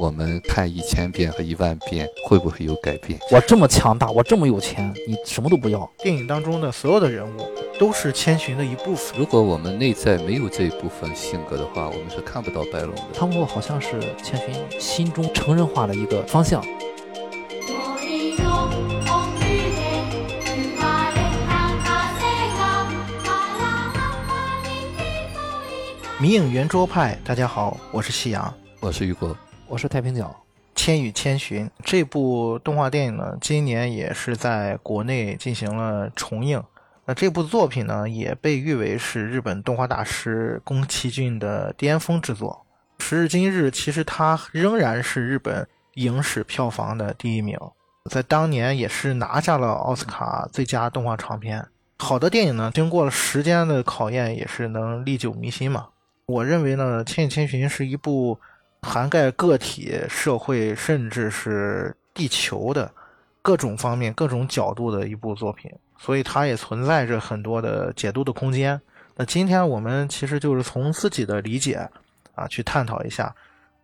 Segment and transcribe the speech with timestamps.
[0.00, 3.18] 我们看一千遍和一万遍，会不会有改变？
[3.32, 5.90] 我这么强大，我这么有钱，你什么都不要。
[5.98, 7.40] 电影当中的所有的人物
[7.80, 9.18] 都是千寻的一部分。
[9.18, 13.02] 如果我们内在没有这一部分性格的话，我们是看不到白龙的。
[13.12, 16.64] 汤姆好像是千寻心中成人化的一个方向。
[26.20, 29.36] 迷影圆桌派，大家好，我是夕阳，我是雨果。
[29.68, 30.24] 我是太平角，
[30.74, 36.60] 《千与千寻》这部动画电影呢，今年也是在国内进行了重映。
[37.04, 42.66] 那这部作品呢，也被誉为是日本动画大师宫崎骏的巅峰之作。
[42.98, 47.56] 时至今日，其实它仍然是日本影史票房的第一名，
[48.10, 51.64] 在当年也是拿下了奥斯卡最佳动画长片。
[51.98, 55.86] 好的电影呢，经过了时间的考验，也是能历久弥新嘛。
[56.28, 58.38] 我认为呢，《千与千寻》是一部。
[58.80, 62.88] 涵盖个体、社会，甚至是地球的
[63.42, 68.80] 各种方面、各种角度的一部作品，所以它也存在着很多的解读的空间。
[69.16, 71.74] 那今天我们其实就是从自己的理解
[72.36, 73.34] 啊，去探讨一下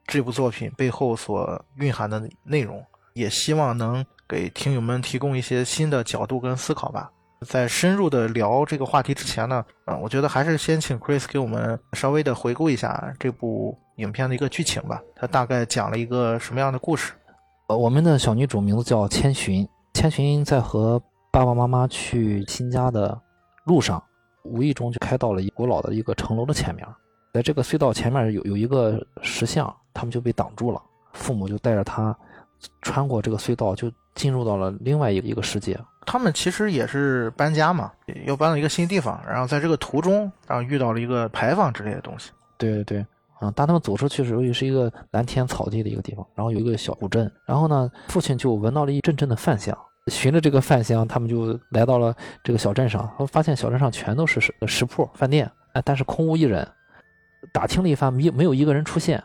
[0.07, 2.81] 这部作品背后所蕴含的内容，
[3.15, 7.11] 也希望能给听友们提供一些新的角度跟思考吧。
[7.45, 13.79] 在深入的聊这个话题之前呢，啊，我觉得还是先请 Chris 给我们稍微的回顾一下这部。
[13.99, 17.13] 影片的一个剧情吧，它大概讲了一个什么样的故事？
[17.69, 21.01] 呃，我们的小女主名字叫千寻，千寻在和
[21.31, 23.17] 爸爸妈妈去新家的
[23.67, 24.03] 路上，
[24.43, 26.85] 无意中就开到了一古老的一个城楼的前面，
[27.33, 32.19] 在这个隧道前面有有一个石像，他们就被挡住了，父母就带着他
[32.83, 35.79] 穿过这个隧道，就进入到了另外一个一个世界。
[36.07, 37.91] 他们其实也是搬家嘛，
[38.27, 42.31] 又搬到一个新地方，然后在这个途中，然后遇到了一个牌坊之类的东西。
[42.59, 43.07] 对对对。
[43.41, 47.31] 啊，当他们走出去的时候，也是一个蓝天草地的一个地方，然后有一个小古镇。
[47.45, 56.67] 然后呢，父亲就闻到了一阵阵的饭香，循着这个饭香，他们就来到了这个小镇上，发现小镇上全都是食食铺、饭店，哎，但是空无一人。
[57.53, 59.23] 打听了一番，没没有一个人出现，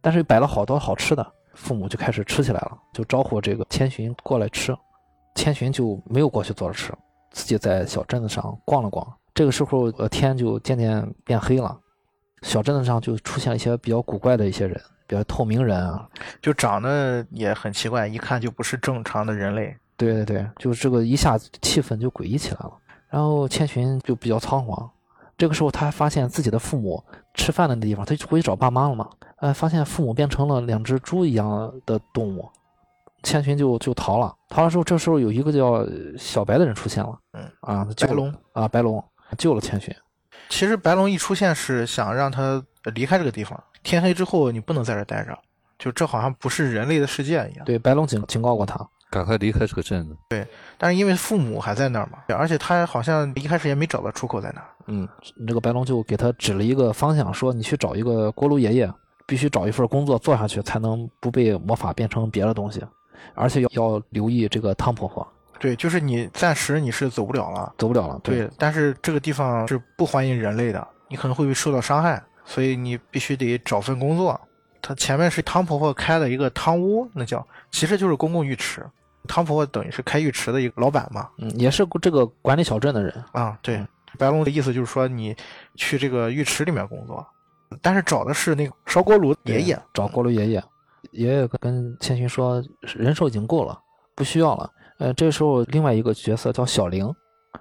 [0.00, 4.74] 但是摆了好多好吃的，父母就开始吃起来了，就招呼这个千寻过来吃。
[5.34, 6.92] 千寻就没有过去坐着吃，
[7.30, 9.06] 自己在小镇子上逛了逛。
[9.34, 11.78] 这个时候，呃，天就渐渐变黑了。
[12.42, 16.06] 小镇子上就出现了一些比较古怪的一些人，比较透明人啊，
[16.42, 19.74] 就长得也很奇怪，一看就不是正常的人类。
[19.96, 22.72] 对对对，就这个一下气氛就诡异起来了。
[23.08, 24.90] 然后千寻就比较仓皇，
[25.38, 27.02] 这个时候他还发现自己的父母
[27.32, 29.08] 吃饭的地方，他就回去找爸妈了嘛。
[29.42, 32.48] 呃，发现父母变成了两只猪一样的动物，
[33.24, 34.32] 千寻就就逃了。
[34.48, 35.84] 逃了之后，这时候有一个叫
[36.16, 39.02] 小白的人出现了，嗯啊，白龙啊，白龙
[39.36, 39.92] 救了千寻。
[40.48, 42.62] 其实白龙一出现是想让他
[42.94, 43.60] 离开这个地方。
[43.82, 45.36] 天黑之后你不能在这待着，
[45.76, 47.64] 就这好像不是人类的世界一样。
[47.64, 48.78] 对，白龙警警告过他，
[49.10, 50.16] 赶快离开这个镇子。
[50.28, 50.46] 对，
[50.78, 54.64] 但是因为父母还在那儿嘛，而且他好像一开始也没找到出口在哪。
[54.86, 55.08] 嗯，
[55.48, 58.92] 这个白龙就给他指了一个方向，说你去找一个锅炉爷爷，
[59.26, 62.82] 必须找一份工作做下去，才能不被魔法变成别的东西，
[63.34, 65.26] 而且要要留意这个汤婆婆。
[65.58, 68.20] 对，就是你暂时你是走不了了，走不了了。
[68.24, 74.40] 对，但是这个地方是不欢迎人类的，你可能会被受到伤害，所以你必须得找份工作。
[74.80, 78.84] 他前面是汤婆婆开的一个汤屋，那叫其实就是公共浴池。
[79.28, 83.56] 汤婆婆等于是开浴池的一个老板嘛，嗯，也是这个管理小镇的人啊。
[83.62, 83.80] 对，
[84.18, 85.36] 白龙的意思就是说你
[85.76, 87.24] 去这个浴池里面工作，
[87.80, 90.62] 但是找的是那个烧锅炉爷爷，找锅炉爷爷。
[91.12, 92.62] 爷爷跟千寻说，
[92.96, 93.78] 人手已经够了，
[94.14, 94.70] 不需要了。
[94.98, 97.12] 呃，这时候另外一个角色叫小玲，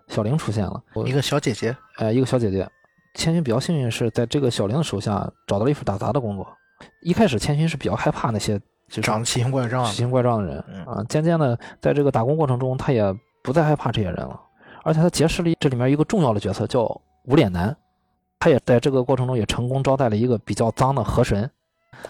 [0.08, 2.68] 小玲出现了，一个小姐姐，哎，一个小姐姐。
[3.16, 6.48] 千寻比较幸运是在这个小玲的手下找到了一份打杂的工作。
[7.02, 8.58] 一开始千寻是比较害怕那些
[8.90, 13.04] 就长得奇形怪状、奇形怪状的人啊，渐渐的在这个打工过程中，他也
[13.44, 14.40] 不再害怕这些人了，
[14.84, 16.84] 而且他结识了这里面一个重要的角色叫
[17.26, 17.76] 无脸男，
[18.42, 21.50] 他也在这个过程中也成功招待了一个比较脏的河神，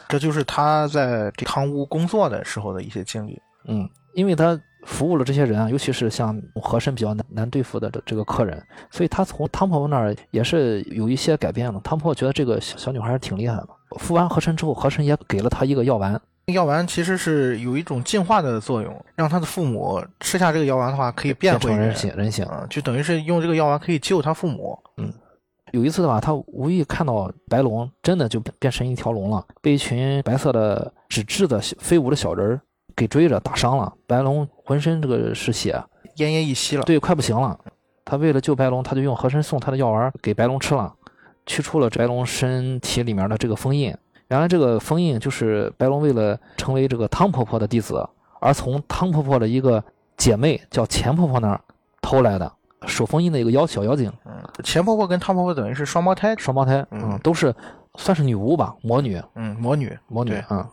[0.09, 3.39] 这就是他在这汤屋工作的时候的一些经历。
[3.67, 4.59] 嗯，因为他。
[4.83, 11.79] 服务了这些人啊，尤其是像和珅比较难难对付的这这个客人，所以他从汤婆婆那儿也是有一些改变的。
[11.81, 13.67] 汤婆婆觉得这个小小女孩挺厉害的。
[13.99, 24.75] 服完和珅之后，和珅也给了他一个药丸，药丸其实是有一种净化的作用，让他的父母吃下这个药丸的话，可以变回人形人形啊，就等于是用这个药丸可以救他父母。
[24.97, 25.13] 嗯，
[25.71, 32.61] 有一次的话，他无意看到白龙真的就变成一条龙了，被一群白色的纸质的飞舞的小人儿。
[32.93, 35.81] 给追着打伤了，白龙浑身这个是血，
[36.17, 36.83] 奄奄一息了。
[36.83, 37.57] 对，快不行了。
[38.03, 40.93] 他为了救白龙，他就用和珅送他的药丸给白龙吃了，
[41.45, 43.95] 去除了白龙身体里面的这个封印。
[44.27, 48.07] 原来这个封印就是白龙为了成为这个汤婆婆的弟子，
[48.41, 49.81] 而从汤婆婆的一个
[50.17, 51.61] 姐妹叫钱婆婆那儿
[52.01, 52.51] 偷来的
[52.87, 54.33] 守封印的一个妖小妖精，嗯，
[54.63, 57.01] 钱婆婆跟汤婆婆等于是双胞胎，双胞胎，嗯。
[57.03, 57.53] 嗯，都是
[57.95, 60.65] 算是女巫吧，魔女，嗯，魔女，魔女嗯。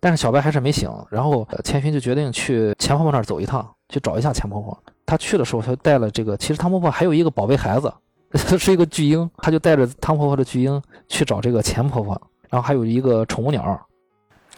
[0.00, 4.78] 但是小白还是没醒，然后呃千寻就决定去钱婆婆那儿走一趟，去找一下钱婆婆。
[5.04, 7.92] 他去的时候，他就带了这个，其实汤婆婆还有一个宝贝孩子，
[8.58, 13.80] 是一个巨婴，他就带着汤婆婆的巨婴去找这个钱婆婆，然后还有一个宠物鸟。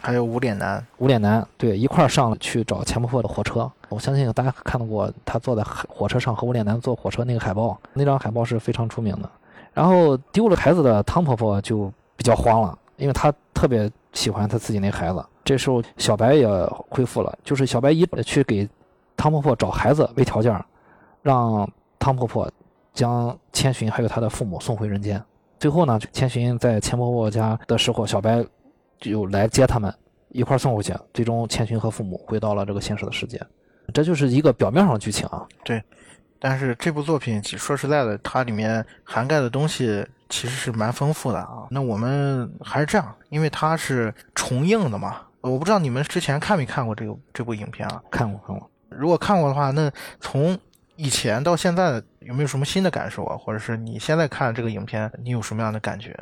[0.02, 3.70] 还有无脸男，无脸男，对，一块儿上了去找钱婆婆的火车。
[3.90, 9.28] 我相信大家看到过他坐在火车上和无脸男坐火车那个海报，那张海报是非常出名的。
[9.74, 15.24] 然后丢了孩子的汤婆婆就比较慌了，因为她特别喜欢她自己那孩子。
[15.44, 16.46] 这时候小白也
[16.88, 18.68] 恢复了，就是小白一去给
[19.16, 20.64] 汤婆婆找孩子为条件，
[21.22, 22.50] 让汤婆婆
[22.94, 25.22] 将千寻还有她的父母送回人间。
[25.58, 28.44] 最后呢，千寻在钱婆婆家的时候，小白
[28.98, 29.92] 就来接他们
[30.28, 30.94] 一块送回去。
[31.12, 33.40] 最终，千寻和父母回到了这个现实的世界。
[33.90, 35.46] 这就是一个表面上的剧情啊。
[35.64, 35.82] 对
[36.38, 41.66] 但是这部作品，其说实在的，它里面涵盖的东西其实是蛮丰富的啊。
[41.70, 48.02] 那我们还是这样，因为它是重映的嘛，我不知道你们之前看没看过这个这部影片啊？
[48.10, 50.58] 看过看过，如果看过的话，那从
[50.96, 53.36] 以前到现在有没有什么新的感受啊？
[53.36, 56.16] 或者是你现在看这个影片，你有什么样的感觉？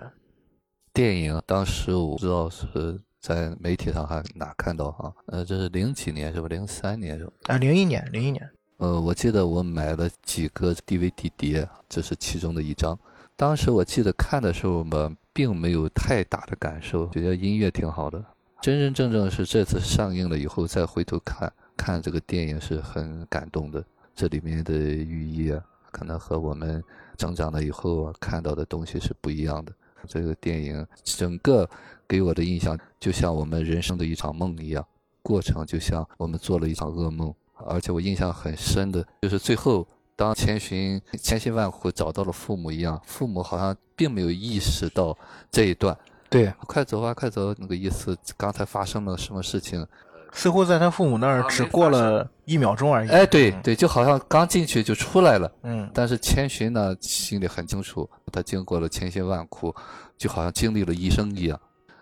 [0.92, 6.48] 电影当时我不知道是在媒体上还哪看到哈，呃，这是零几年是吧？
[6.48, 7.32] 零三年是吧？
[7.48, 12.98] 啊，零一年，零一年，呃，我记得我买了几个 DVD 碟，这是其中的一张。
[13.36, 18.24] 当时我记得看的时候嘛，并没有太大的感受，觉得音乐挺好的。
[18.60, 23.84] 真真正正是这次上映了以后再回头看，看这个电影是很感动的。
[24.14, 25.62] 这里面的寓意啊，
[25.92, 26.82] 可能和我们
[27.16, 29.72] 成长了以后啊看到的东西是不一样的。
[30.06, 31.68] 这个电影整个
[32.08, 34.84] 给我的印象，就像我们人生的一场梦一样，
[35.22, 37.32] 过程就像我们做了一场噩梦。
[37.66, 45.16] 而且我印象很深的就是最后，当千寻千辛万苦找到了父母一样，父母好像并没有意识到
[45.50, 45.96] 这一段。
[46.30, 47.54] 对，快走啊，快走！
[47.58, 49.84] 那个意思，刚才发生了什么事情？
[50.30, 53.08] 似乎在他父母那儿啊只过了一秒钟而已。
[53.08, 55.50] 哎，对嗯，对，就好像刚进去就出来了。
[55.62, 59.74] 嗯，但是千寻呢，心里很清楚，他经过了千辛万苦，
[60.18, 61.58] 就好像经历了一生一样。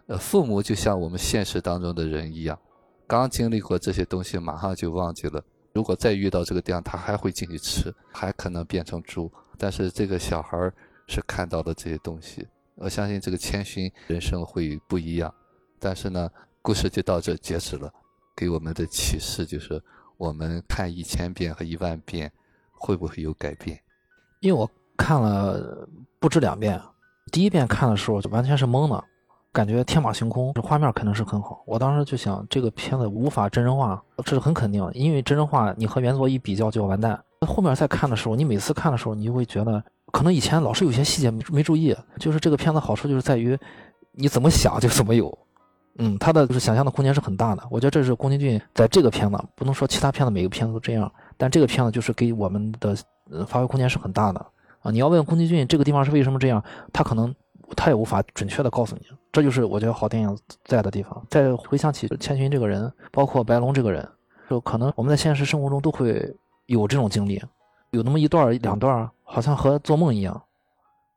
[0.06, 2.58] 呃，父母就像我们现实当中的人一样，
[3.06, 5.42] 刚经历过这些东西，马上就忘记了。
[5.72, 9.30] 如果再遇到这个地方，他还会进去吃，还可能变成猪。
[9.58, 10.70] 但是这个小孩
[11.06, 15.32] 是看到了这些东西，我相信这个千寻人生会不一样。
[15.78, 16.30] 但是呢，
[16.62, 17.92] 故事就到这截止了，
[18.34, 19.82] 给我们的启示就是，
[20.16, 22.30] 我们看一千遍和一万遍，
[22.72, 23.78] 会不会有改变？
[24.40, 25.86] 因为我看了
[26.20, 26.80] 不止两遍，
[27.32, 29.04] 第一遍看的时候就完全是懵的，
[29.56, 31.62] 感觉天马行空，这画面肯定是很好。
[31.64, 37.18] 我当时就想，这个片子无法真人化，这是很肯定，因为真人化你和原作一比较就要完蛋。
[37.40, 39.82] 那后面再看的时候，你每次看的时候，你就会觉得，
[40.12, 43.58] 可能以前老是有些细节没没注意，就是这个片子好处就是在于，
[44.12, 45.38] 你怎么想就怎么有。
[45.98, 47.62] 嗯，他的就是想象的空间是很大的。
[47.70, 52.94] 我觉得这是宫崎骏在这个片子，不能说其他片子每个片子都这样，但这个片子就是给我们的
[53.30, 54.46] 呃发挥空间是很大的
[54.80, 54.90] 啊。
[54.90, 56.62] 你要问宫崎骏这个地方是为什么这样，
[56.92, 57.34] 他可能
[57.74, 59.06] 他也无法准确的告诉你。
[59.32, 61.26] 这就是我觉得好电影在的地方。
[61.30, 64.06] 再回想起千寻这个人，包括白龙这个人，
[64.48, 66.34] 就可能我们在现实生活中都会
[66.66, 67.42] 有这种经历，
[67.90, 70.42] 有那么一段两段，好像和做梦一样。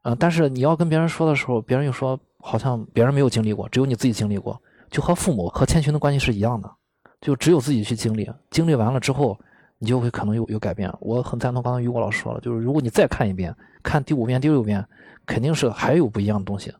[0.03, 4.59] 嗯、但是你要跟别人说的时候，别人又说好像别人没有经历过，只有你自己经历过。
[4.89, 6.71] 就和父母和千寻的关系是一样的，
[7.21, 9.37] 就只有自己去经历，经历完了之后，
[9.77, 10.91] 你就会可能有有改变。
[10.99, 14.83] 我很赞同刚才于果老师说了，就是如果你再看一遍，看第五遍、第六遍，
[15.29, 16.73] 肯定是还有不一样的东西。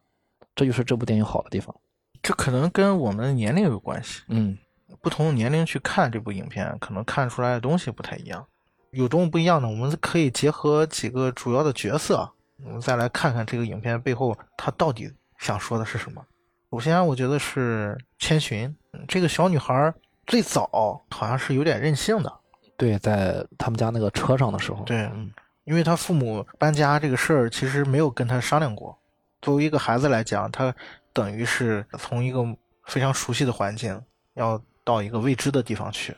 [0.56, 1.74] 这就是这部电影好的地方。
[2.22, 4.24] 这可能跟我们的年龄有关系。
[4.28, 4.58] 嗯，
[5.02, 8.46] 不同年龄去看这部影片，可能看出来的东西不太一样。
[8.92, 9.70] 有多么不一样呢？
[9.70, 12.28] 我们可以结合几个主要的角色，
[12.66, 16.26] 我们再来看看这个影片背后它到底想说的是什么。
[16.72, 19.94] 首先，我觉得是千寻嗯这个小女孩，
[20.26, 20.68] 最早
[21.12, 22.34] 好像是有点任性的。
[22.76, 25.32] 对，在他们家那个车上的时候，对嗯，
[25.70, 28.98] 因为他父母搬家这个事儿，其实没有跟他商量过。
[29.40, 30.74] 作为一个孩子来讲，他
[31.14, 32.44] 等于是从一个
[32.86, 34.02] 非常熟悉的环境，
[34.34, 36.18] 要到一个未知的地方去。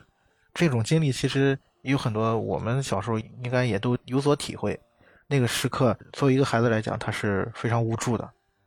[0.54, 4.80] 这种经历其实有很多，我们小时候应该也都有所体会。
[5.26, 8.26] 那个时刻，作为一个孩子来讲，他是非常无助的。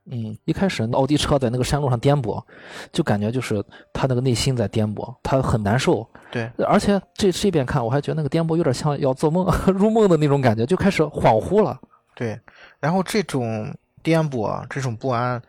[0.09, 2.43] 嗯，一开始奥迪车在那个山路上颠簸，
[2.91, 6.07] 就感觉就是他那个内心在颠簸，他很难受。
[6.31, 11.79] 对，而且这这边看，我还觉得那个颠簸有点像要做梦、 入梦的那种感觉，就开始恍惚了。
[12.13, 12.39] 对，
[12.79, 15.41] 然后这种颠簸啊，这种不安，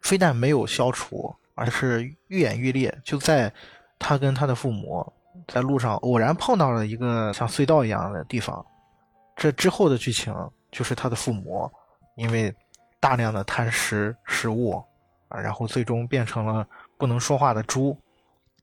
[0.00, 2.92] 非但没有消除，而是愈演愈烈。
[3.04, 3.52] 就在
[3.98, 5.06] 他跟他的父母
[5.46, 8.64] 在路上偶然碰到了一个像隧道一样的地方，
[9.36, 10.34] 这之后的剧情
[10.72, 11.70] 就是他的父母
[12.16, 12.52] 因为
[13.02, 14.80] 大量的贪食食物
[15.26, 16.64] 啊，然后最终变成了
[16.96, 17.98] 不能说话的猪。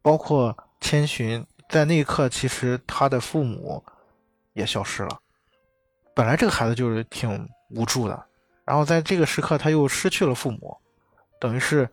[0.01, 3.83] 包括千寻在那一刻，其实他的父母
[4.53, 5.19] 也消失了。
[6.15, 8.25] 本来这个孩子就是挺无助的，
[8.63, 10.77] 然后在这个时刻他又失去了父母，
[11.37, 11.87] 等于是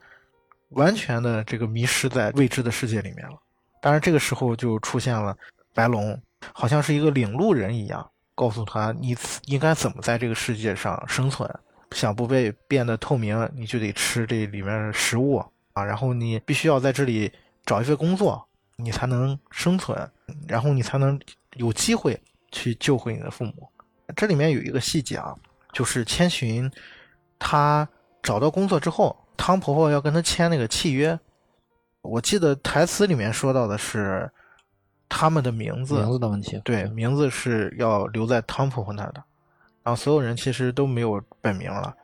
[0.69, 3.37] 完全的这个迷失在未知的世界里面了。
[3.83, 5.37] 当然，这个时候就出现了
[5.75, 6.17] 白龙，
[6.55, 11.53] 好像是一个领路人一样，告诉他你应该怎么在这个世界上生存。
[11.93, 15.37] 想不被变得透明，你就得吃这里面的食物
[15.73, 17.33] 啊，然后你必须要在这里。
[17.67, 20.09] 找一份工作，你才能生存，
[20.47, 21.21] 然后你才能
[21.55, 22.17] 有机会
[22.53, 23.69] 去救回你的父母。
[24.15, 25.35] 这里面有一个细节啊，
[25.73, 26.71] 就是千寻
[27.41, 27.89] 他
[28.23, 31.19] 找到工作之后，汤婆婆要跟他签那个契约。
[32.03, 34.31] 我记得台词里面说到的是
[35.09, 36.61] 他们的名字，名字的问题。
[36.65, 39.21] 对，名字是要留在汤婆婆那儿的。
[39.87, 41.95] 然后所有人其实都没有本名了，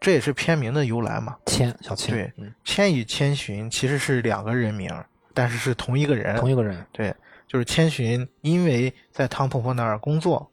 [0.00, 1.36] 这也是片名的由来嘛。
[1.46, 4.92] 千小千，对，千与千寻其实是两个人名。
[5.32, 7.14] 但是是同一个人，同一个人，对，
[7.46, 10.50] 就是千寻，因为在汤婆婆那儿工作，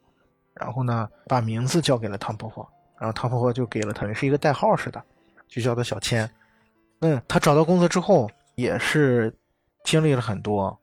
[0.54, 2.64] 然后呢，把名字交给了汤婆婆，
[3.00, 5.02] 然后汤婆婆就给了他，是一个代号似的，
[5.48, 6.30] 就叫他小千。
[7.00, 9.36] 那他找到工作之后，也是
[9.82, 10.78] 经历了很多，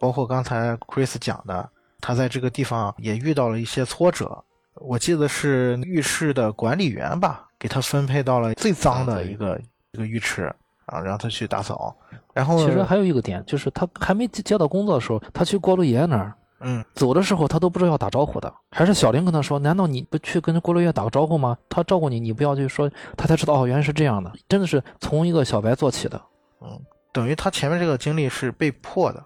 [0.00, 1.70] 包括刚才 Chris 讲的，
[2.00, 4.44] 他在这个地方也遇到了一些挫折。
[4.76, 9.60] 我记得是浴室的管理员吧，给他分配到了最脏的一个
[9.92, 10.54] 一个浴池。
[10.86, 11.96] 啊，让他去打扫，
[12.34, 21.56] 然后其实还有一个点，就是他还没接到工作的时候，他去锅炉爷爷那儿，嗯，走的时候他都不知道要打招呼的，还是小林跟他说，难道你不去跟锅炉爷爷打个招呼吗？
[21.70, 26.20] 他照顾你，你不要去说，他才知道哦，原来是这样的，真的是从一个小白做起的，
[26.60, 26.78] 嗯，
[27.14, 29.24] 等于他前面这个经历是被迫的，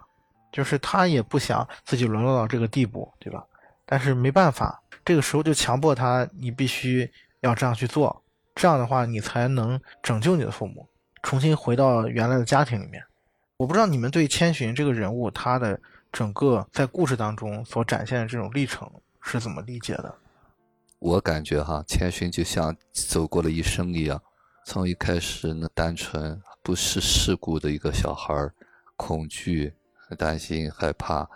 [0.53, 3.43] 就是他也不想自己沦落到这个地步，对吧？
[3.85, 8.23] 但是没办法，这个时候就强迫他，你必须要这样去做，
[8.55, 10.87] 这样的话你才能拯救你的父母。
[11.23, 13.03] 重新回到原来的家庭里面，
[13.57, 15.79] 我不知道你们对千寻这个人物，他的
[16.11, 18.89] 整个在故事当中所展现的这种历程
[19.21, 20.15] 是怎么理解的？
[20.99, 24.21] 我感觉哈，千寻就像走过了一生一样，
[24.65, 28.33] 从一开始那单纯不是世故的一个小孩，
[28.95, 29.73] 恐惧、
[30.17, 31.29] 担心、害怕。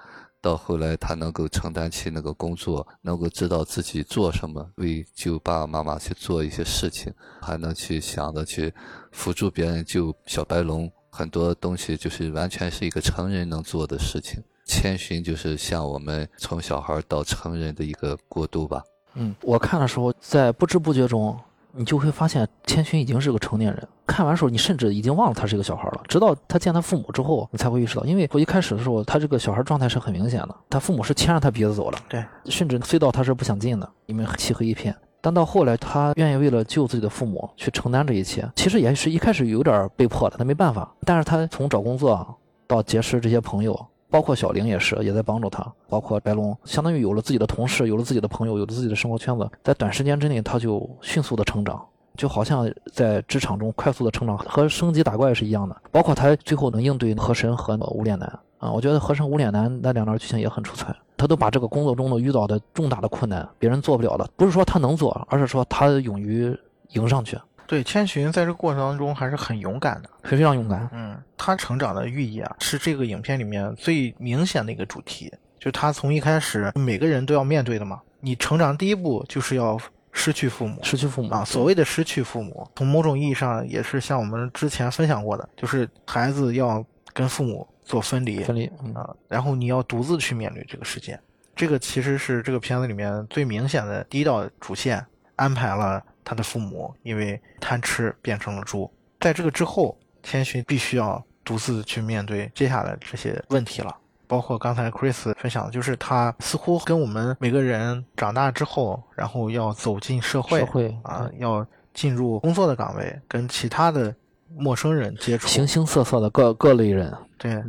[0.44, 8.74] 到后来，他能够承担起那个工作，能够知道自己做什么，为救爸爸妈妈去做一些事情，还能去想着去
[9.14, 14.44] 辅助别人救小白龙，很多东西就是完全是一个成人能做的事情。
[14.66, 18.84] 千寻就是像我们从小孩到成人的一个过渡吧。
[19.14, 21.40] 嗯，我看的时候，在不知不觉中。
[21.76, 23.88] 你就会发现千寻已经是个成年人。
[24.06, 26.02] 看完时候，你甚至已经忘了他是一个小孩了。
[26.08, 30.56] 直到他见他父母之后，你才会意识到，因为我一开始的时候，他这个小孩状态是很明显的。
[30.70, 34.96] 他父母是牵着他鼻子走的，对，甚至隧道他是不想进的，里面漆黑一片。
[35.20, 40.94] 但到后来，他愿意为了救自己的父母去承担这一切，其实也是一开始有点被迫的，他没办法。
[41.06, 42.38] 但是他从找工作
[42.68, 43.88] 到结识这些朋友。
[44.14, 45.66] 包括小玲也是，也在帮助他。
[45.90, 51.84] 包括白龙，相当于有了自己的同事，有了自己的朋友，有了自己的生活圈子，在短时间之内，他就迅速的成长，
[52.16, 55.76] 就好像在职场中快速的成长，和升级打怪是一样的。
[55.92, 60.96] 包括他最后能应对河神和无脸男啊，我觉得河神无脸男那两段剧情也很出彩。
[61.18, 66.56] 他都把这个工作中的遇到的重大的困难，别人做不了的，不是说他能做，而是说他勇于
[66.90, 67.36] 迎上去。
[67.66, 70.88] 对，千寻在这个过程当中还是很勇敢的，是非常勇敢。
[70.92, 78.02] 嗯，他成长的寓意啊，是这个影片里面最明显的一个主题，就是他从一开始每个人都要面对的嘛。
[78.20, 79.80] 你成长第一步就是要
[80.12, 81.44] 失去父母，失去父母啊。
[81.44, 91.20] 所谓的失去父母，从某种意义上也是像我们之前分享过的，就是孩子要跟父母做分离，分离啊，然后你要独自去面对这个世界。
[91.56, 95.06] 这个其实是这个片子里面最明显的第一道主线，
[95.36, 96.04] 安排了。
[96.24, 103.96] 他的父母因为贪吃变成了猪，在这个之后，千寻必须要独自去面对接下来这些问题了。
[104.26, 114.16] 包括刚才 Chris 分享的，就是他似乎跟我们每个人长大之后，然后要走进社会，社会啊，要进入工作的岗位，跟其他的
[114.56, 117.64] 陌生人接触，形形色色的各各类人，对，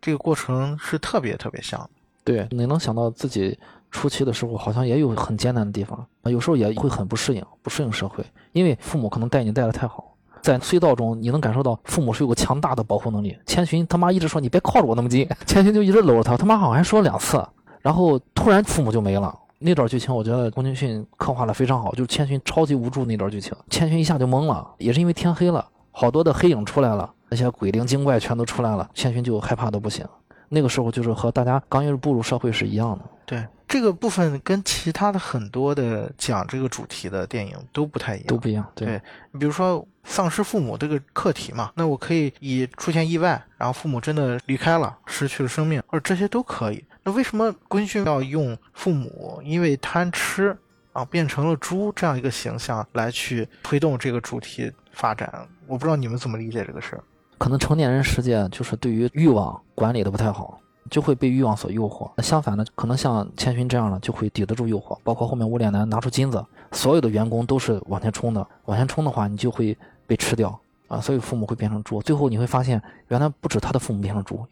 [0.00, 1.88] 这个过程是特别特别像。
[2.24, 3.58] 对，你能想到自己。
[3.90, 13.36] 初期的时候好像也有很艰难的地方啊，有时候也会很不适应，不适应社会，因为父母可能带你带的太好，在隧道中你能感受到父母是有个强大的保护能力。
[13.46, 17.42] 千寻他妈一直说你别靠着我那么近， 千寻就一直搂着他，他妈好像还说了两次，
[17.80, 30.06] 然后突然父母就没了，那段剧情，我觉得宫崎骏刻画的非常好，就是千寻超级无助那段剧情，千寻一下就懵了，也是因为天黑了，好多的黑影出来了，那些鬼灵精怪全都出来了，千寻就害怕的不行。
[30.48, 33.04] 那个时候就是和大家刚一步入社会是一样的。
[33.26, 38.66] 对这个部分跟其他的很多的讲这个主题的电影都不太一样，都不一样。
[38.74, 39.00] 对，
[39.30, 46.82] 你比如说丧失父母这个课题嘛，那我可以以出现意外，然后父母真的离开了，失去了生命，或者这些都可以。
[47.02, 50.56] 那为什么昆勋要用父母因为贪吃
[50.94, 55.46] 啊变成了猪这样一个形象来去推动这个主题发展？
[55.66, 57.04] 我不知道你们怎么理解这个事儿。
[57.38, 60.58] 可能成年人世界就是对于欲望管理的不太好。
[60.90, 62.10] 就会被欲望所诱惑。
[62.16, 64.96] 那相反呢，可能像千寻这样的就会抵得住诱惑。
[65.04, 66.42] 包括后面无脸男拿出金子，
[66.72, 68.46] 所有的员工都是往前冲的。
[68.64, 69.76] 往前冲的话，你就会
[70.06, 70.98] 被吃掉啊！
[70.98, 72.00] 所以父母会变成猪。
[72.00, 74.42] 最后你会发现，原来不止他的父母变成猪，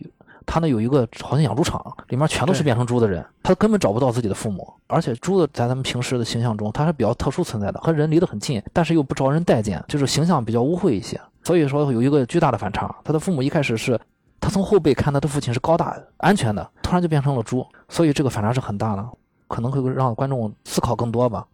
[0.45, 3.25] 他呢有一个好像养猪场，里面全都是变成猪的人。
[3.43, 4.71] 他根本找不到自己的父母。
[4.88, 11.19] 而且猪的在咱们平时的形象中，它是比较特殊存在的，和人离得很近，但是又不招人待见，就是形象比较污秽一些。
[11.47, 12.93] 所以说有一个巨大的反差。
[13.05, 14.00] 他的父母一开始是。
[14.38, 19.05] 他从后背看他的父亲是高大安全的，突然就变成了猪，所以这个反差是很大的，
[19.49, 21.45] 可能会让观众思考更多吧。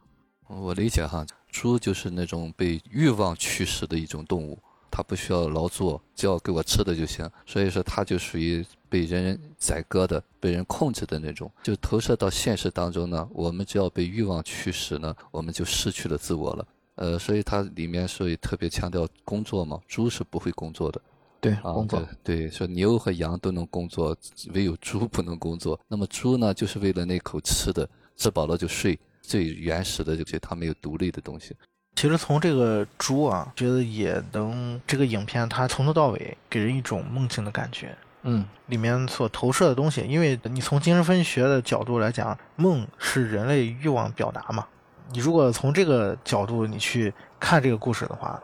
[0.49, 4.59] 我理解哈，猪就是那种被欲望驱使的一种动物，
[4.91, 7.27] 它不需要劳作，只要给我吃的就行。
[7.47, 11.51] 所以说，它就属于被人人宰割的、被人控制的那种。
[11.63, 16.67] 就投射到现实当中呢，我们只要被欲望驱使呢，我们就失去了自我了。
[17.03, 21.01] 呃，所以它里面所以特别强调工作嘛，猪是不会工作的。
[21.41, 24.17] 对，工作对，说牛和羊都能工作，
[24.55, 25.79] 唯有猪不能工作。
[25.89, 31.57] 那么猪呢，就是为了那口吃的，吃饱了就睡，最原始的这些，它没有独立的东西。
[31.97, 37.99] 其实从这个猪啊，觉得也能这个影片它从头到尾给人一种梦境的感觉。
[38.23, 44.69] 嗯，里面所投射的东西，因为你从精神分析学的角度来讲，梦是人类欲望表达嘛。
[45.13, 48.43] 你如果从这个角度你去看这个故事的话。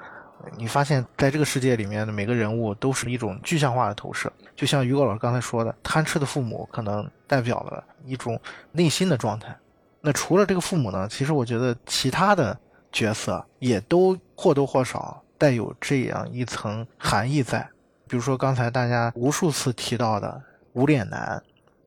[0.56, 8.40] 你发现在这个世界里面的每个人物都是一种具象化的投射，就像于果老师刚才说的，贪吃的父母可能代表了一种
[8.71, 9.54] 内心的状态。
[10.00, 11.08] 那除了这个父母呢？
[11.10, 12.58] 其实我觉得其他的
[12.93, 17.69] 角色也都或多或少带有这样一层含义在。
[18.06, 20.40] 比如说刚才大家无数次提到的
[20.73, 21.43] 无脸男，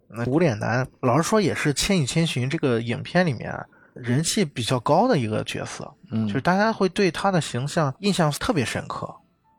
[0.10, 3.58] 那无脸男老实说也是《千与千寻》这个影片里面。
[3.94, 9.14] 人气比较高的一个角色，嗯，就是大家会对他的形象印象特别深刻。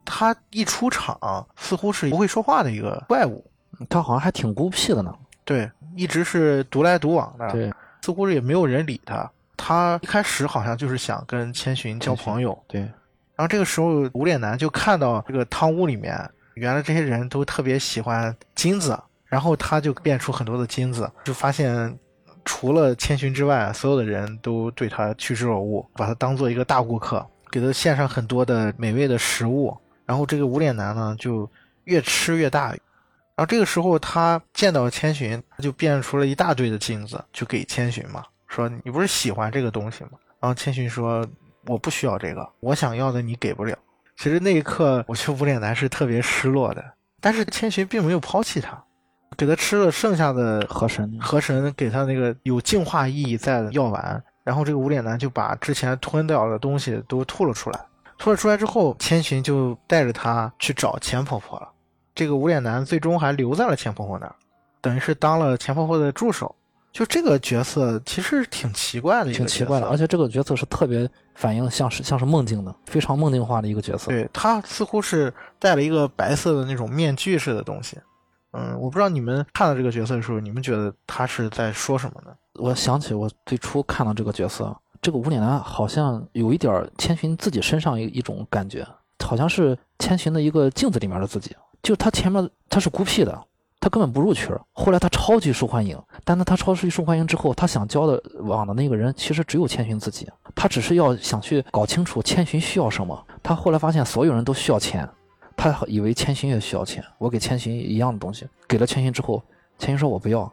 [0.04, 3.44] 他一出场，似乎是不会说话的一个怪物，
[3.88, 5.14] 他好像还挺孤僻的呢。
[5.44, 7.50] 对，一直是独来独往的。
[7.52, 9.30] 对，似乎是也没有人理他。
[9.56, 12.58] 他一开始好像就是想跟千寻交朋友。
[12.66, 16.18] 对，然后这个时候无脸男就看到这个汤屋里面，
[16.54, 21.96] 原来这些人都特别喜欢金子，然后他就变出很多的金子，就发现。
[22.44, 29.76] 除了千寻之外，所有的人都对他趋之若鹜，把他当做一个大顾客，给他献上很多的美味的食物。
[30.04, 31.48] 然后这个无脸男呢，就
[31.84, 32.68] 越吃越大。
[33.34, 40.10] 然后这个时候他见到千寻，他就变出了一大堆的镜子，就给千寻嘛，说你不是喜欢这个东西吗？
[40.40, 41.26] 然后千寻说
[41.66, 43.76] 我不需要这个，我想要的你给不了。
[44.16, 46.84] 其实那一刻，我觉得无脸男是特别失落的，
[47.20, 48.84] 但是千寻并没有抛弃他。
[49.36, 57.80] 给他吃了剩下的河神，河神给他那个有净化意义在的药丸，然后这个无脸男就把之前吞掉的东西都吐了出来。
[58.18, 61.68] 吐了出来之后，千寻就带着他去找钱婆婆了。
[62.14, 64.34] 这个无脸男最终还留在了钱婆婆那儿，
[64.80, 66.54] 等于是当了钱婆婆的助手。
[66.92, 74.10] 就这个角色其实挺奇怪的，挺奇怪的，而且这个角色是特别反映像是像是梦境的，非常梦境化的一个角色。
[74.10, 77.96] 对他似乎是戴了一个白色的那种面具似的东西。
[78.52, 82.32] 嗯，我不知道你们看到这个角色的时候，你们觉得他是在说什么呢？
[82.54, 88.86] 我想起我最初看到这个角色，这个无脸男好像有一点千寻自己身上一一种感觉，
[89.24, 91.56] 好像是千寻的一个镜子里面的自己。
[91.82, 93.42] 就他前面他是孤僻的，
[93.80, 100.28] 他根本不入群后来他超级受欢迎，但是他超级受欢迎之后，他想交的往的那个人其实只有千寻自己。
[100.54, 103.26] 他只是要想去搞清楚千寻需要什么。
[103.42, 105.08] 他后来发现所有人都需要钱。
[105.56, 109.42] 他以为千寻也需要钱，我给千寻一样的东西，给了千寻之后，
[109.78, 110.52] 千寻说我不要，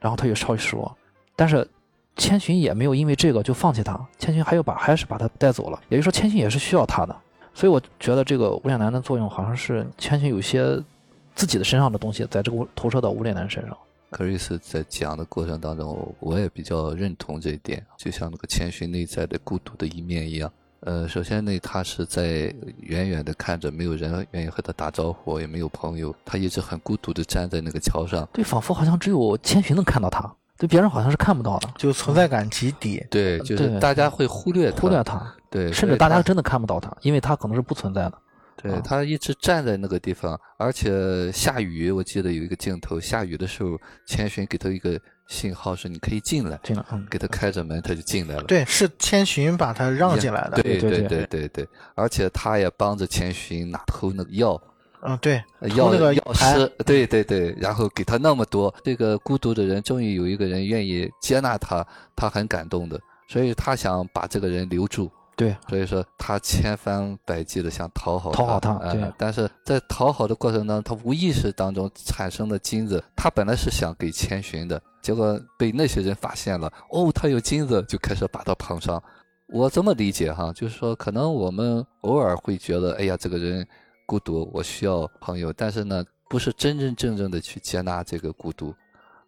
[0.00, 0.96] 然后他就超级失落。
[1.36, 1.66] 但是
[2.16, 5.82] 千寻也没有因为这个就放弃他，千寻还要把还是把他带走了。
[5.88, 7.16] 也就是说，千寻也是需要他的。
[7.52, 10.80] 所以我觉得这个无脸男的作用好像是千寻有些
[11.34, 13.76] 自己的身上的东西在这个投射到无脸男身上。
[14.10, 20.52] 克里斯在讲的过程当中，我也比较认同这一点，就像那个千寻内在的孤独的一面一样。
[20.84, 33.02] 呃，首先呢，他是在远远的看着，没有人愿意和他打招呼，也没有朋友，他一直很孤独的站在那个桥上，对，仿佛好像只有千寻能看到他，对别人好像是看不到的，就存在感极低。
[33.10, 38.10] 对，就是大家会忽略他，忽略他，对，甚至大家真的看不到他，因为他可能是不存在的。
[38.10, 38.20] 啊
[38.56, 48.42] 对他一直站在那个地方，而且下雨，我记得有一个镜头，下雨的时候，千寻给他一个信号，是你可以进来，进来，嗯，给他开着门，他就进来了。
[48.44, 50.62] 对，是千寻把他让进来的。
[50.62, 54.60] 对对对对对而且他也帮着千寻拿偷那个药，
[55.02, 65.10] 嗯，对，呃药偷那个药牌师，对对对，然后给他那么多，这个孤独的人终于有一个人愿意接纳他，他很感动的，所以他想把这个人留住。
[65.36, 79.02] 对，所以说他千方百计的想讨好讨好他对对但是在讨好的过程当中，他无意识当中产生的金子，他本来是想给千寻的，结果被那些人发现了，哦，他有金子，就开始把他捧上。
[79.48, 83.66] 我这么理解哈，就是说，可能我们偶尔会觉得，哎呀，这个人
[84.06, 88.74] 孤独，我需要朋友，但是呢，不是真真正正的去接纳这个孤独，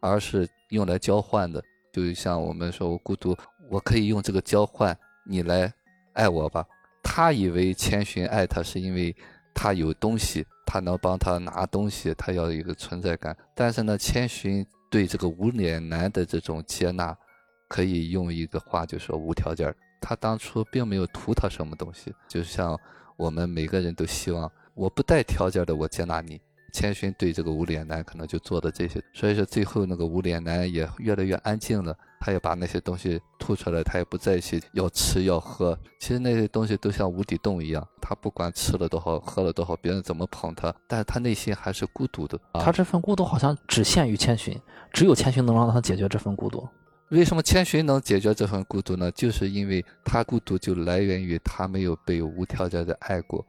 [0.00, 1.62] 而是用来交换的。
[1.92, 3.36] 就像我们说，我孤独，
[3.70, 5.72] 我可以用这个交换你来
[6.16, 6.66] 爱我吧。
[7.02, 9.14] 他以为千寻爱他是因为
[9.54, 13.36] 他有东西，他能帮他拿东西，他要一个存在感。
[13.54, 17.16] 但是呢，千寻对这个无脸男的这种接纳，
[17.68, 19.72] 可以用一个话就说无条件。
[20.00, 22.78] 他当初并没有图他什么东西，就像
[23.16, 26.40] 我们每个人都希望，我不带条件的我接纳你。
[26.76, 35.74] 千寻对这个无脸男可能就做的这些，所以说最后那个无脸男也越来越安静了，他也把那些东西吐出来，他也不再去要吃要喝。
[35.98, 42.38] 其实那些东西都像无底洞一样，他不管吃了多少，喝了多少，别人怎么捧他，但是他内心还是孤独的。
[42.52, 44.54] 啊他这份孤独好像只限于千寻，
[44.92, 46.68] 只有千寻能让他解决这份孤独。
[47.08, 49.10] 为什么千寻能解决这份孤独呢？
[49.12, 53.42] 就是因为他孤独就来源于他没有被无条件的爱过，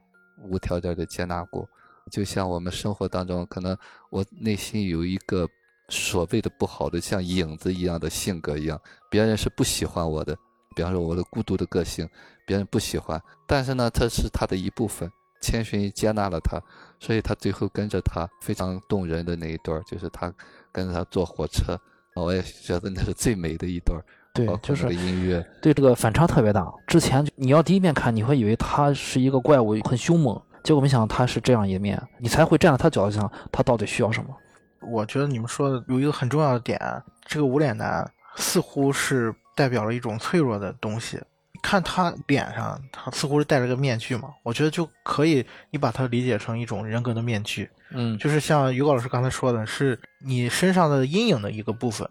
[0.43, 1.67] 无条件的接纳过。
[2.09, 3.77] 就像我们生活当中，可能
[4.09, 5.47] 我内心有一个
[5.89, 10.35] 所谓的不好的，像影子一样的性格一样，别人是不喜欢我的。
[10.75, 12.07] 比方说我的孤独的个性，
[12.45, 15.09] 别人不喜欢，但是呢，这是他的一部分。
[15.39, 16.59] 千寻接纳了他，
[16.99, 20.33] 所以他最后跟着他非常动人的那一段儿，就是他
[20.71, 21.79] 跟着他坐火车，
[22.15, 24.03] 我也觉得那是最美的一段儿。
[24.33, 26.67] 对就是那个音乐，对这个反差特别大。
[26.87, 34.35] 之前你要第一遍看，你会以为他是一个怪物，很凶猛，结果没想到他是这样一面，你才会站在他角度想，他到底需要什么。
[34.81, 36.77] 我觉得你们说的有一个很重要的点，
[37.25, 41.17] 这个无脸男似乎是代表了一种脆弱的东西。
[41.63, 52.05] 看他脸上，他似乎是戴着个面具嘛，我觉得就可以，你把它理解成一种人格的面具，嗯，就是像于高老师刚才说的，是你身上的阴影的一个部分，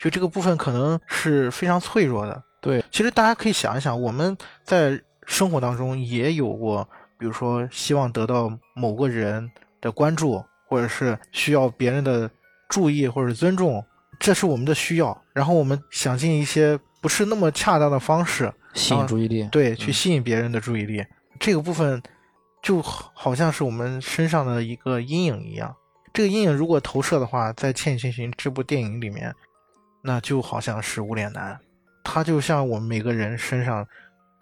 [0.00, 2.42] 就这个部分可能是非常脆弱的。
[2.60, 9.50] 对，其实大家可以想一想，我们在生活当中也有过，比如说希望得到某个人
[9.80, 12.30] 的关注，或者是需要别人的
[12.68, 13.84] 注意或者尊重，
[14.18, 15.16] 这是我们的需要。
[15.32, 19.48] 然后我们想尽一些不是那么恰当的方式，吸引注意力。
[19.52, 21.04] 对，去吸引别人的注意力。
[21.38, 22.02] 这个部分
[22.62, 25.74] 就好好像是我们身上的一个阴影一样。
[26.12, 29.34] 这个阴影如果投射的话，在《千与千寻》这部电影里面，
[30.02, 31.58] 那就好像是无脸男，
[32.02, 33.86] 他就像我们每个人身上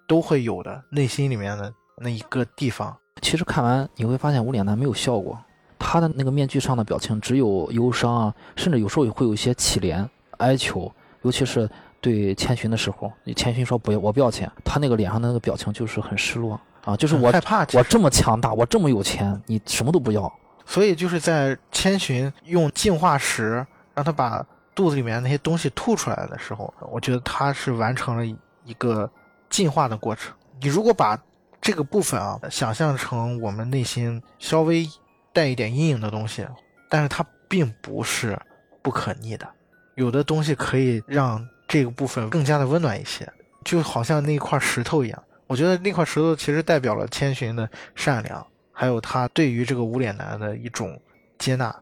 [0.06, 2.96] 都会有的内心里面的那一个地方。
[3.22, 5.38] 其实看完你会发现无脸男没有笑过，
[5.78, 10.06] 他的那个面具上的表情只有忧伤啊，甚至有时候也会有一些乞怜、
[10.38, 11.68] 哀求，尤其是
[12.00, 20.30] 对千寻的时候，千寻说不要，我不要钱，他那个脸上的那个表情就是很失落啊，就是我害怕，我这么强大，我这么有钱，你什么都不要，
[20.66, 29.08] 所以就是在千寻用净化石让他把肚子里面那些东西吐出来的时候，我觉得他是完成了一个
[29.48, 30.34] 进化的过程。
[30.60, 31.18] 你如果把
[31.64, 34.86] 这个部分啊想象成我们内心稍微
[35.32, 36.46] 带一点阴影的东西，
[36.90, 38.38] 但是它并不是
[38.82, 39.48] 不可逆的，
[39.94, 43.26] 有的东西可以让这个部分更加的温暖一些，
[43.64, 45.24] 就好像那块石头一样。
[45.46, 48.46] 我觉得那块石头其实代表了千寻的善良。
[48.70, 51.00] 还有他对于这个无脸男的一种
[51.38, 51.74] 接纳，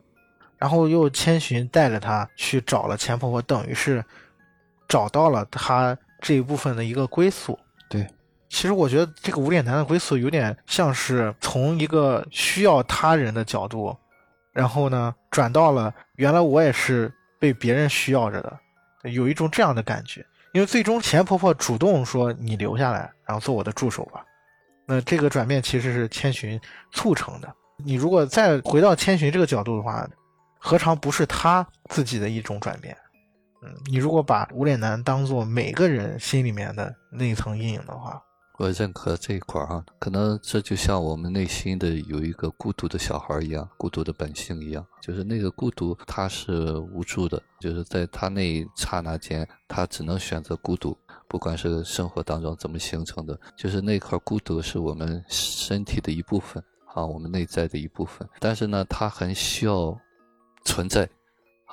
[0.59, 4.05] 然后又千寻带着他去找了钱婆婆，等于是
[4.87, 7.59] 找到了他这一部分的一个归宿。
[7.89, 8.07] 对，
[8.53, 13.97] 其实我觉得这个无脸男的归宿有点像是从一个需要他人的角度，
[14.53, 17.11] 然后呢转到了原来我也是
[17.41, 20.25] 被别人需要着的，有一种这样的感觉。
[20.53, 24.23] 因为最终钱婆婆主动说你留下来，然后做我的助手吧。
[24.87, 26.61] 那这个转变其实是千寻
[26.93, 27.51] 促成的。
[27.83, 30.07] 你如果再回到千寻这个角度的话，
[30.59, 32.95] 何尝不是他自己的一种转变？
[33.63, 38.23] 嗯，你如果把无脸男当做每个人心里面的那一层阴影的话，
[38.63, 50.97] 我认可这一块儿啊，可能这就像我们内心的有一个孤独的小孩一样，孤独的本性一样，就是那个孤独，他是无助的，就是在他那一刹那间，他只能选择孤独。
[51.27, 56.63] 不管是生活当中怎么形成的，就是那块孤独是我们身体的一部分
[56.95, 58.29] 啊，我们内在的一部分。
[58.39, 59.99] 但是呢，它很需要
[60.65, 61.11] 存在。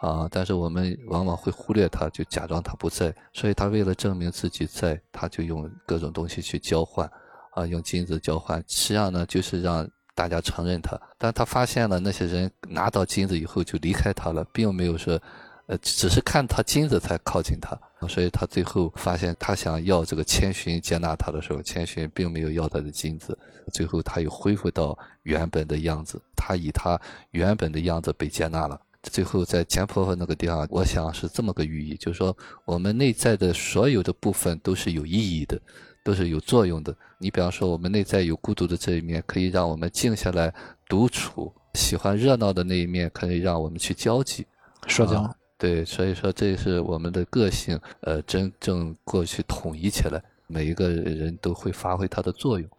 [0.01, 0.27] 啊！
[0.31, 3.13] 但是我们往往会忽略它，就假装它不在。
[3.33, 7.09] 所以他为了证明自己在，他就用各种东西去交换，
[7.51, 8.63] 啊，用金子交换。
[8.67, 9.85] 实际上呢，就是让
[10.15, 10.97] 大家承认他。
[11.17, 15.19] 但他发现了那些人拿到金子以后就离开他了，并没有说，
[15.67, 17.77] 呃，只是看他金子才靠近他。
[18.07, 23.37] 所以他最后发现，他想要这个千寻接纳他的时候，千寻并没有要他的金子。
[23.73, 26.97] 最后他又恢复到原本的样子，他以他
[27.31, 28.79] 原本的样子被接纳了。
[29.03, 32.35] 最后，在前婆婆那个地方，我想是这么个寓意，就是说，
[32.65, 35.59] 我们内在的所有的部分都是有意义的，
[36.03, 36.93] 都是有作用的。
[37.17, 40.53] 你比方说，我们内在有孤独的这一面，可以让我们静下来
[40.87, 44.45] 独处；喜欢热闹的那一面，可以让我们去交际、
[44.85, 45.33] 社交。
[45.57, 52.69] 对，所以说这是我们的个性，呃，真正过去统一起来，每一个人都会发挥它的作用。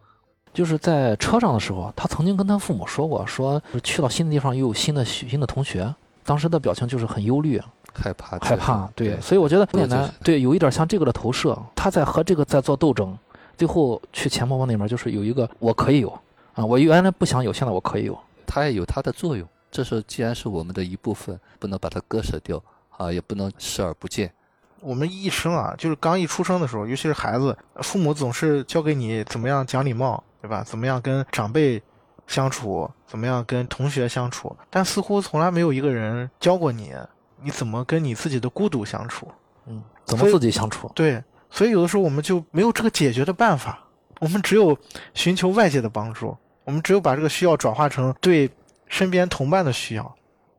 [0.53, 5.95] 就是在车上的时候，他曾经跟他父母说过，说去到新的地方又有新的新的同学。
[6.31, 7.61] 当时的表情就是很忧虑、
[7.93, 8.89] 害怕、害怕。
[8.95, 13.19] 对，所以我觉得很简单对有一点像这个的投射，他在和这个在做斗争。
[13.57, 16.09] 最后去钱婆婆那边，就是有一个我可以有
[16.55, 18.17] 啊，我原来不想有，现在我可以有。
[18.47, 19.45] 它也有它的作用。
[19.73, 22.63] 这是既然是我们的一部分，不能把它割舍掉
[22.97, 24.33] 啊，也不能视而不见。
[24.81, 30.63] 我们一生啊，就是刚一出生的时候，尤其是孩子，父母总是教给你怎么样讲礼貌，对吧？
[30.63, 31.83] 怎么样跟长辈。
[32.31, 33.45] 相处怎么样？
[33.45, 36.95] 跟同学相处，但似乎从来没有一个人教过你，
[37.43, 39.27] 你怎么跟你自己的孤独相处？
[39.67, 40.89] 嗯，怎么自己相处？
[40.95, 43.81] 对，所以有的时候我们就没有这个解决的办法，
[44.21, 44.79] 我们只有
[45.13, 48.49] 寻求外界的帮助，我们只有把这个需要转化成对
[48.87, 50.15] 身边同伴的需要。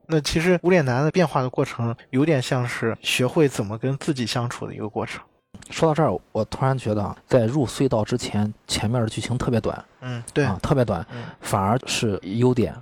[0.07, 5.23] 那其实无脸男的变化的过程，有点像是学会怎么跟自己相处的一个过程。
[5.69, 9.83] 说到这儿，我突然觉得，在入隧道之前，前面的剧情特别短。
[10.01, 11.05] 嗯，对，啊，特别短，
[11.39, 12.73] 反而是优点。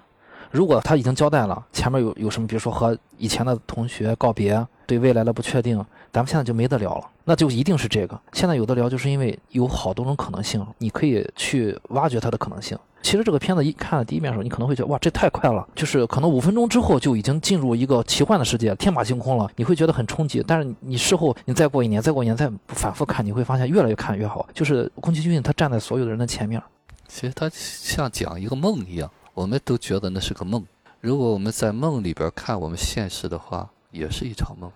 [0.51, 7.09] 如果他已经交代了前面有有什么，比如说和以前的同学告别，对未来的不确定，咱们现在就没得聊了。
[7.23, 8.19] 那就一定是这个。
[8.33, 12.77] 现在有的聊，就是因为有好多种可能性，你可以去挖掘它的可能性。
[13.01, 20.43] 其实这个片子一看了第一面的时候，你可能会觉得哇，这太快了，就是可能五分钟之后就已经进入一个奇幻的世界，天马行空了，你会觉得很冲击。
[20.45, 24.47] 但是你事后你再过一年，再过一年，再反复看，你会发现越来越看越好。
[24.53, 26.61] 就是宫崎骏他站在所有的人的前面，
[27.07, 30.65] 其实他像讲一个梦一样，我们都觉得那是个梦。
[30.99, 34.69] 如果我们在梦里边看我们现实的话，也是一场梦。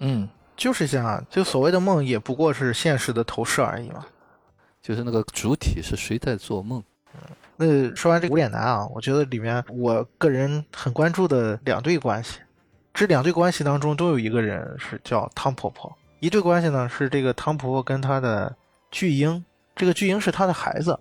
[0.00, 0.28] 嗯，
[0.60, 4.04] 就是这样，就所谓的梦也不过是现实的投射而已嘛。
[4.82, 6.84] 就是那个主体是谁在做梦？
[7.14, 7.20] 嗯
[7.56, 12.40] 那说完这个无脸男啊，我觉得里面我个人很关注的两对关系，
[12.92, 15.90] 这两对关系当中都有一个人是叫汤婆婆。
[16.20, 18.54] 一对关系呢是这个汤婆婆跟她的
[18.90, 19.42] 巨婴，
[19.74, 20.98] 这个巨婴是她的孩子，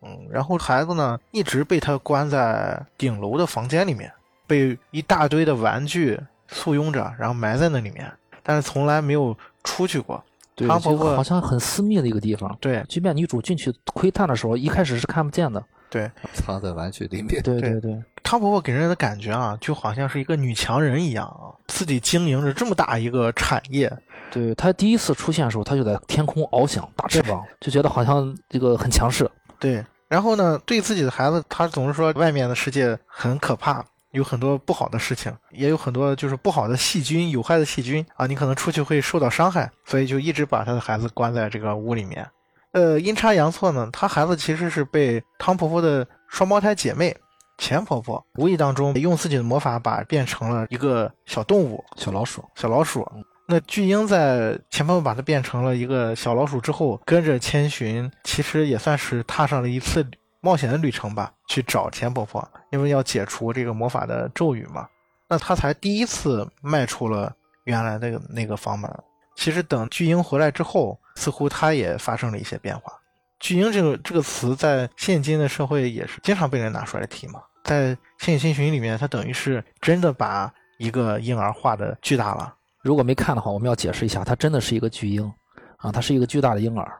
[0.00, 4.10] 嗯，然后孩子呢一直被她关在顶楼的房间里面，
[4.46, 8.10] 被一大堆的玩具簇拥着，然后埋在那里面，
[8.42, 10.22] 但是从来没有出去过。
[10.54, 15.64] 汤婆婆好像很私密的一个地方，对，即便女主进去窥探的时候，一开始是看不见的。
[15.88, 17.42] 对，藏在玩具里面。
[17.42, 23.90] 对对对，汤婆婆给人的感觉啊，就好像是一个女强人一样啊，自己经营着这么大一个产业。
[24.30, 29.28] 对她第一次出现的时候，她就在天空翱翔，大翅膀，就觉得好像这个很强势。
[29.58, 42.26] 对，然后呢，对自己的孩子，她总是说外面的世界很可怕，有很多不好的事情，也有很多就是不好的细菌、有害的细菌啊，你可能出去会受到伤害，所以就一直把他的孩子关在这个屋里面。
[42.72, 47.14] 呃，阴差阳错呢，他孩子其实是被汤婆婆的双胞胎姐妹
[47.58, 53.06] 钱婆婆无意当中用自己的魔法把变成了一个小动物，小老鼠，小老鼠。
[53.46, 60.06] 那巨婴在钱婆婆把它变成了一个小老鼠之后，跟着千寻，其实也算是踏上了一次
[60.42, 64.86] 冒险的旅程吧，去找钱婆婆，因为要解除这个魔法的咒语嘛。
[65.26, 68.90] 那他才第一次迈出了原来那个那个房门。
[69.34, 70.98] 其实等巨婴回来之后。
[71.14, 72.90] 似乎他也发生了一些变化。
[73.38, 77.38] 巨婴这个这个词在现今的社会也是经常被人拿出来提嘛。
[77.64, 82.54] 在《千与千寻》里面，他等于是真的把一个婴儿画的巨大了。
[82.80, 85.30] 如果没看的话，我们要解释一下，他真的是一个巨婴
[85.76, 86.90] 啊，他是一个巨大的婴儿。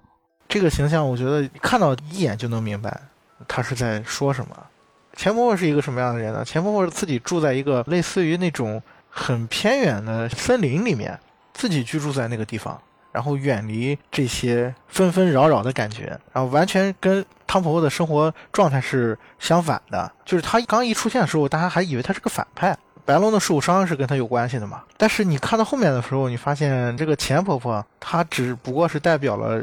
[0.46, 3.00] 这个形象，我觉得看到一眼就能明白
[3.46, 4.57] 他是在说什么。
[5.14, 6.44] 钱婆婆是一个什么样的人呢？
[6.44, 11.18] 钱婆婆自己住在一个类似于那种很偏远的森林里面，
[11.52, 12.81] 自己居住在那个地方。
[13.12, 20.11] 然后远离这些纷纷扰扰的感觉，然后完全跟汤婆婆的生活状态是相反的。
[20.24, 22.74] 就是她刚一出现的时候，大家还以为她是个反派。
[23.05, 24.83] 白龙的受伤是跟她有关系的嘛？
[24.96, 29.62] 但是你看到后面的时候，你发现这个钱婆婆她只不过是代表了，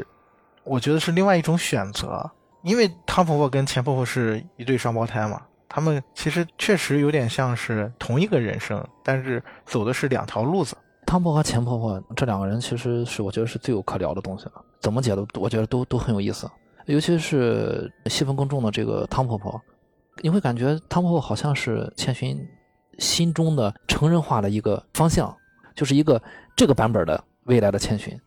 [0.62, 2.30] 我觉得是另外一种选择。
[2.62, 10.76] 因为汤婆婆跟钱婆婆是一对双胞胎嘛，他们其实确实有点像是同一个人生，但是走的是两条路子。
[11.06, 14.52] 汤婆和钱婆婆这两个人，其实是我觉得是最有可聊的东西了。
[14.80, 16.48] 怎么解读，我觉得都都很有意思。
[16.86, 19.60] 尤其是戏份更重的这个汤婆婆，
[20.22, 22.38] 你会感觉汤婆婆好像是千寻
[22.98, 25.36] 心中的成人化的一个方向，
[25.74, 26.20] 就是一个
[26.54, 28.18] 这个版本的未来的千寻。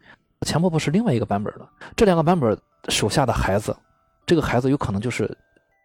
[0.41, 2.57] 钱婆婆是另外一个版本的，这两个版本
[2.89, 3.75] 手下的孩子，
[4.25, 5.29] 这个孩子有可能就是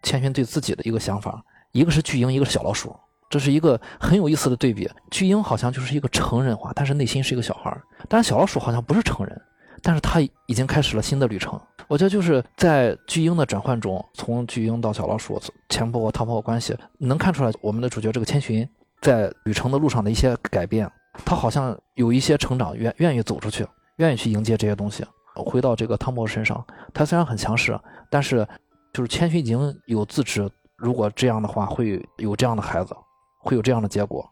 [0.02, 2.94] 千寻对自己的一个想法，一个是巨婴，一个是小老鼠。
[3.30, 4.88] 这是一个很有意思的对比。
[5.10, 9.38] 巨婴好像就是一个成人化，但是内心是一个小孩儿；但是小老鼠好像不是成人，
[9.82, 11.60] 但是他已经开始了新的旅程。
[11.88, 18.66] 我觉得就是在巨婴的转换中，从巨婴到小老鼠，前婆婆、汤婆婆关系，能看出来我们的主角这个千寻
[19.02, 20.90] 在旅程的路上的一些改变。
[21.24, 25.04] 他好像有一些成长，愿愿意走出去，愿意去迎接这些东西。
[25.44, 27.78] 回到这个汤姆身上，他虽然很强势，
[28.10, 28.46] 但是
[28.92, 32.94] 就是千寻已经有自知，如果这样的话，会有这样的孩子。
[33.40, 34.28] 会有这样的结果，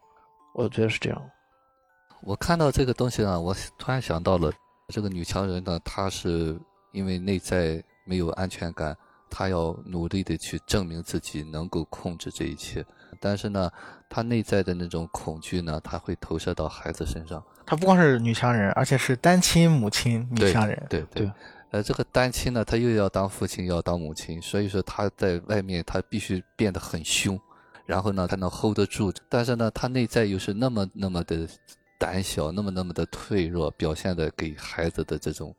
[0.53, 1.19] 我觉得是这样。
[2.21, 4.51] 我看到这个东西呢，我突然想到了
[4.89, 6.59] 这个女强人呢，她是
[6.91, 8.95] 因为内在没有安全感，
[9.29, 12.85] 她要努力的去证明自己能够控制这一切。
[13.19, 13.71] 但是呢，
[14.09, 17.43] 她内在的那种恐惧呢，她会投射到孩子身上。
[17.65, 20.85] 她不光是女强人，而且是单亲母亲女强人。
[20.89, 21.31] 对对。
[21.71, 27.39] 呃，这个单亲呢，她又要当父亲，又要当母亲，所以说她在外面她必须变得很凶。
[27.85, 31.47] 然后呢，他能 hold 得住，但是呢，他内在又是那么那么的
[31.97, 35.55] 胆小，那么那么的脆弱，表现的给孩子的这种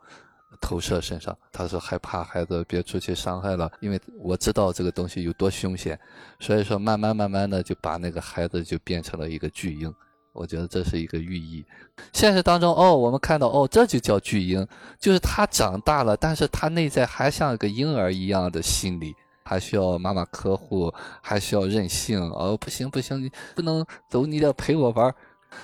[0.61, 1.37] 投射身上。
[1.53, 5.99] 他说害怕孩子别出去伤害了，因为我知道这个东西有多凶险，
[6.41, 9.93] 所以说慢慢慢慢的就把那个孩子就变成了一个巨婴。
[10.33, 11.65] 我觉得这是一个寓意。
[12.13, 14.67] 现实当中，哦，我们看到，哦，这就叫巨婴，
[15.01, 19.15] 就是他长大了，但是他内在还像一个婴儿一样的心理。
[19.45, 20.93] 还需要妈妈呵护，
[21.23, 22.55] 还需要任性哦！
[22.55, 25.15] 不行不行，你不能走，你得陪我玩。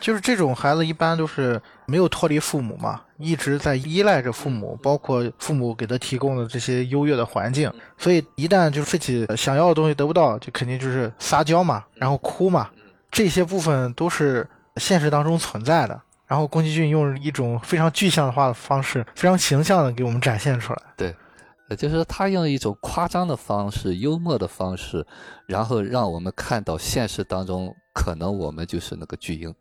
[0.00, 7.72] 就是这种孩子，一般都是没有脱离父母嘛，一直在依赖着父母，包括父母给他提供的这些优越的环境。
[7.96, 12.68] 所以一旦就是自己想要的东西得不到，就肯定就是撒娇嘛，然后哭嘛。
[13.10, 16.00] 这些部分都是现实当中存在的。
[16.26, 20.82] 然后宫崎骏用一种非常具象化的方式，非常形象的给我们展现出来。
[20.96, 21.14] 对。
[21.70, 25.06] 呃，就是他用一种夸张的方式、幽默的方式，
[25.46, 29.54] 然后让我们看到现实当中可能我们就是那个巨婴。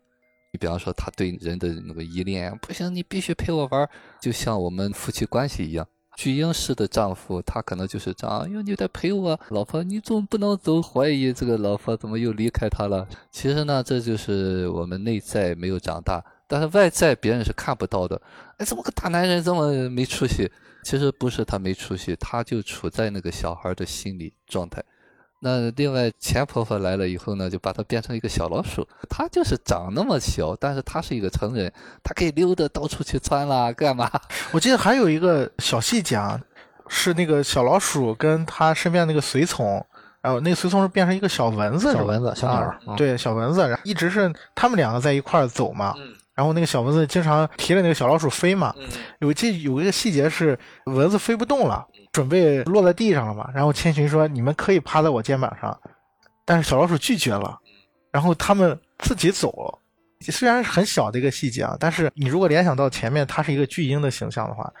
[0.54, 3.90] 你比方说，他对人的那个依恋，不行，你必须陪我玩，
[4.22, 5.84] 就像我们夫妻关系一样。
[6.16, 13.04] 巨婴式的丈夫，他可能就是这样，哟，你得陪我，老婆，你总不能总，怀疑这个老婆怎么又离开他了。
[13.32, 18.22] 其实呢，这就是我们内在没有长大，但是外在别人是看不到的。
[18.58, 20.48] 哎，怎么个大男人这么没出息？
[20.84, 24.80] 其实不是他没出息，他就处在那个小孩的心理状态。
[25.46, 28.88] 那另外钱婆婆来了以后呢，就把它变成一个小老鼠。
[29.10, 31.70] 它就是长那么小，但是它是一个成人，
[32.02, 34.10] 它可以溜达到处去窜啦，干嘛？
[34.52, 36.40] 我记得还有一个小细节啊，
[36.88, 39.84] 是那个小老鼠跟它身边那个随从，
[40.22, 45.94] 然后那个随从是变成一个小蚊子，小蚊子，小鸟，对，小蚊子，然后一直是他们两个在一块儿走嘛。
[46.34, 48.74] 然后那个小蚊子经常提着那个小老鼠飞嘛，
[49.20, 53.50] 有记有一个细节是蚊子飞不动了，准备落在地上了嘛。
[53.52, 55.78] 然后千寻说：“你们可以趴在我肩膀上。”
[56.46, 57.58] 但是小老鼠拒绝了，
[58.10, 59.78] 然后他们自己走了。
[60.30, 64.72] 虽然是很小的一个细节啊，但是你如果联想到前面它是一个巨婴的形象的话，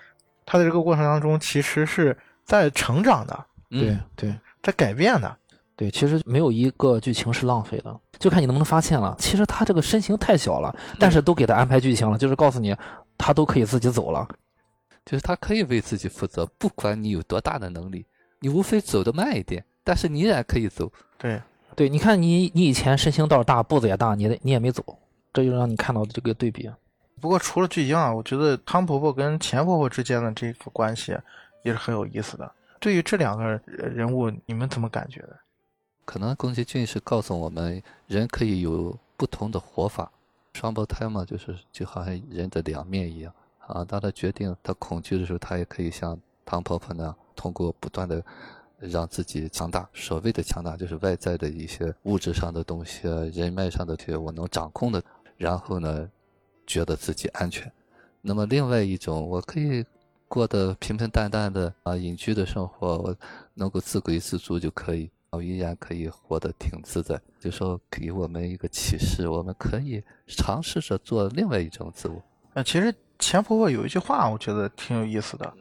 [0.46, 5.36] 它在这个过程当中其实是在成长的，对对，在改变的。
[5.76, 9.16] 对，其实没有一个剧情是浪费的，就看你能不能发现了。
[9.18, 12.76] 其实他这个身形太小了，但是都给他安排剧情了，就是告诉你，
[13.18, 14.26] 他都可以自己走了，
[15.04, 18.06] 就是他可以为自己负责，不管你有多大的能力，
[18.40, 20.90] 你无非走得慢一点，但是你依然可以走。
[21.18, 21.40] 对，
[21.76, 24.82] 对，你看你你以前身形倒是大，步子也大，你你也没走，
[25.32, 26.70] 这就让你看到这个对比。
[27.20, 31.16] 不过除了巨婴啊，我觉得汤婆婆跟钱婆婆之间的这个关系
[31.62, 32.50] 也是很有意思的。
[32.80, 35.38] 对于这两个人物，你们怎么感觉的？
[36.04, 40.10] 可能宫崎骏是告诉我们，人可以有不同的活法。
[40.52, 43.32] 双胞胎嘛，就是就好像人的两面一样
[43.66, 43.84] 啊。
[43.84, 48.22] 当他决定他恐惧的时候，他也可以像汤婆婆那样，通过不断的
[48.78, 49.88] 让自己强大。
[49.92, 55.02] 所谓的强大，就是外在的一些物质上的东西，人脉上的这些我能掌控的。
[55.36, 56.08] 然后呢，
[56.66, 57.70] 觉得自己安全。
[58.20, 59.84] 那么另外一种，我可以
[60.28, 63.16] 过得平平淡淡的啊，隐居的生活，我
[63.52, 67.20] 能够自给自足就可以，我依然可以活得挺自在。
[67.40, 72.22] 就说给我们一个启示，我们可以尝试着做另外一种自我。
[72.54, 75.52] 那，其实钱婆婆有一句话，我觉得挺有意思的。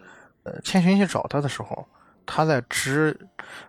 [0.44, 1.88] 呃，千寻去找她的时候，
[2.26, 3.18] 她在织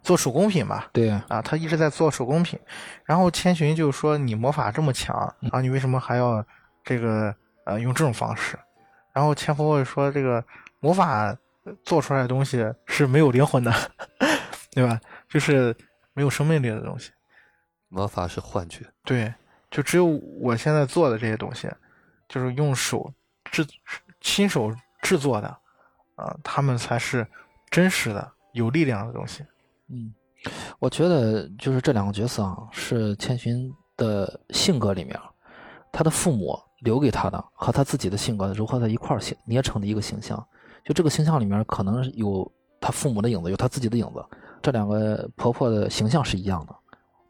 [0.03, 0.89] 做手工品吧？
[0.93, 2.59] 对啊，她一直在做手工品。
[3.05, 5.17] 然后千寻就说：“你魔法这么强
[5.53, 6.45] 啊，你为什么还要
[6.83, 8.59] 这个呃用这种方式？”
[9.15, 10.45] 然后钱婆婆说：“这个
[10.81, 11.37] 魔法
[11.85, 13.73] 做出来的东西是没有灵魂的，
[14.73, 15.01] 对吧？
[15.29, 15.77] 就是
[16.13, 17.13] 没有生命力的东西。
[17.89, 19.33] 魔法是幻觉，对，
[19.71, 21.71] 就只有我现在做的这些东西，
[22.29, 23.13] 就是用手
[23.63, 23.67] 制、
[24.21, 25.47] 亲手制作的，
[26.17, 27.27] 啊，他们才是
[27.71, 29.45] 真实的、有力量的东西。
[29.89, 30.13] 嗯，
[30.81, 35.19] 我觉得就是这两个角色啊，是千寻的性格里面，
[35.93, 40.45] 他的父母留给他的和他自己的性格融合在一块儿形捏成的一个形象。
[40.85, 42.51] 就这个形象里面，可能有
[42.81, 44.25] 他父母的影子，有他自己的影子。
[44.61, 46.75] 这两个婆婆的形象是一样的，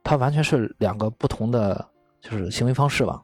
[0.02, 1.88] 她完全是两个不同的
[2.20, 3.20] 就是行为方式吧。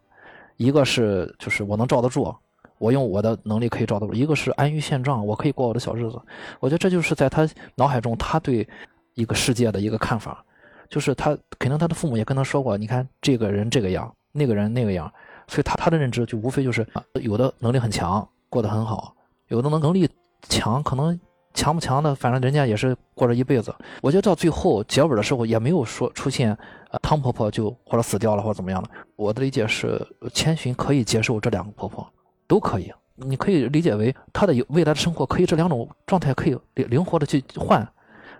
[0.56, 2.34] 一个是就是我能罩得住，
[2.80, 6.18] 我用我的能力可以找到；一个是安于现状，我可以过我的小日子。
[6.60, 8.66] 我觉得这就是在他脑海中，他对
[9.14, 10.42] 一个世界的一个看法，
[10.88, 15.12] 就是他肯定他的父母也跟他说过，你看这个人这个样，那个人那个样，
[15.46, 16.86] 所以他他的认知就无非就是
[17.20, 19.14] 有的能力很强，过得很好；
[19.48, 20.08] 有的能能力
[20.48, 21.20] 强，可能
[21.52, 23.74] 强不强的，反正人家也是过着一辈子。
[24.00, 26.56] 我觉得到最后结尾的时候，也没有说出现
[26.90, 28.88] 呃汤婆婆就或者死掉了或者怎么样的。
[29.16, 30.00] 我的理解是，
[30.32, 32.10] 千寻可以接受这两个婆婆，
[32.50, 32.92] 都可以。
[33.14, 37.86] 你可以理解为他的未来的生活可以这两种状态可以灵灵活的去换。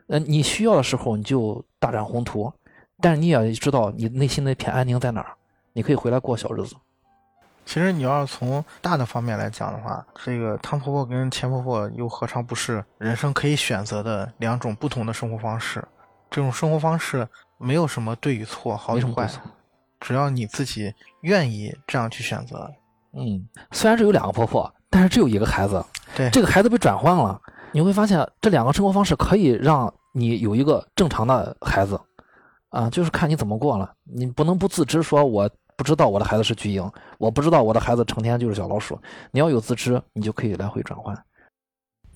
[0.08, 2.52] 呃，你需要的时候你就大展宏图，
[3.00, 5.36] 但是你也知道你内心那片安宁在哪儿，
[5.74, 6.74] 你可以回来过小日子。
[7.66, 15.86] 其实你要是从大的方面来讲的话，这个汤婆婆跟钱婆婆又何尝不是人生可以选择的两种不同的生活方式？
[16.30, 19.28] 这种生活方式没有什么对与错、好与坏，
[20.00, 22.72] 只要你自己愿意这样去选择。
[23.12, 25.84] 嗯，虽然是有两个婆婆，但是只有一个孩子。
[26.16, 27.40] 对，这个孩子被转换了，
[27.72, 32.00] 你会发现这两个生活方式可以让你有一个正常的孩子，
[32.70, 33.92] 啊，就是看你怎么过了。
[34.04, 39.00] 你不能不自知，说我不知道我的孩子是巨婴，我不知道我的孩子成天就是小老鼠。
[39.30, 41.16] 你要有自知，你就可以来回转换。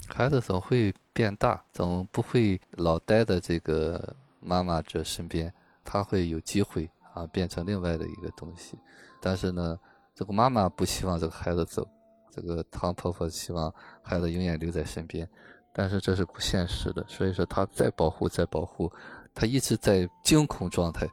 [0.07, 5.53] 孩子总会变大，总不会老待在这个妈妈这身边，
[5.85, 8.79] 他会有机会啊变成另外的一个东西。
[9.21, 9.79] 但是呢，
[10.15, 11.87] 这个妈妈不希望这个孩子走，
[12.31, 15.29] 这个汤婆婆希望孩子永远留在身边，
[15.73, 18.91] 但是这是不现实的，所以说她再保护再保护，
[19.35, 21.05] 她一直在惊恐状态，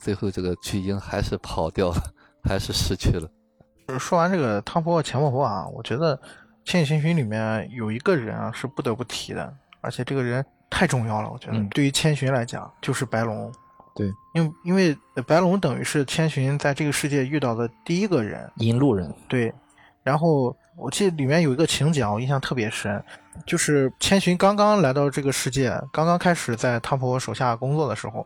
[0.00, 2.00] 最后这个巨婴还是跑掉了，
[2.42, 3.30] 还是失去了。
[3.98, 6.16] 说完这个汤婆婆钱婆婆啊，我觉得
[6.64, 13.52] 《千与千寻》里面有一个人啊是不得不提的，而且这个人太重要了，我觉得、嗯对于千寻来讲就是白龙。
[13.96, 19.52] 对，因为因为白龙等于是千寻在这个世界遇到的第一个人，引路人，对。
[20.04, 23.02] 然后我记得里面有一个情节啊，我印象特别深，
[23.44, 28.24] 就是千寻刚刚来到这个世界，刚刚开始在汤婆婆手下工作的时候，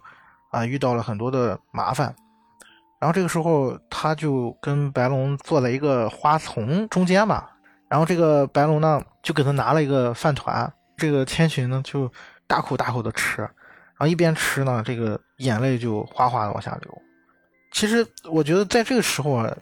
[0.51, 2.14] 啊，遇到了很多的麻烦。
[2.99, 7.51] 然后这个时候，他就跟白龙坐在一个花丛中间吧。
[7.89, 12.12] 然后这个白龙呢，就给他拿了一个饭团，这个千寻呢就
[12.47, 13.51] 大口大口的吃，然
[14.01, 17.03] 然后一边吃呢，这个眼泪就哗哗的往下流。
[17.70, 19.55] 其实我觉得在这个时候啊，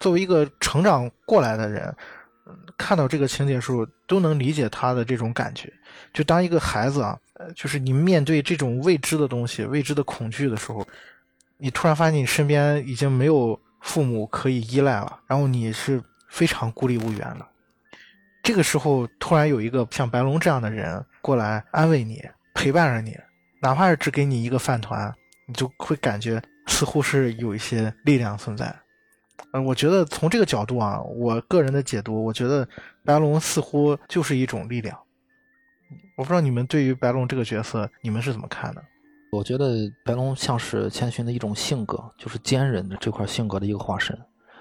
[0.00, 1.96] 作为一个成长过来的人，
[2.76, 5.72] 看到这个情节的时候，都能理解他的这种感觉。
[6.12, 10.86] 就当一个孩子啊，呃，就是你面对这种未知的东西、未知的恐惧的时候，
[11.56, 17.46] 你突然发现你身边已经没有父母可以依赖了，然后你是非常孤立无援的。
[18.42, 22.22] 这个时候，突然有一个像白龙这样的人过来安慰你、
[22.54, 23.18] 陪伴着你，
[23.66, 25.12] 哪怕是只给你一个饭团，
[25.48, 28.72] 你就会感觉似乎是有一些力量存在。
[29.50, 32.66] 呃，我觉得从这个角度啊，我个人的解读，我觉得
[33.04, 34.96] 白龙似乎就是一种力量。
[36.16, 38.80] 我不知道你们对于白龙这个角色，你们是怎么看的？
[39.32, 44.16] 我觉得白龙像是千寻的一种性格，就是坚韧的这块性格的一个化身。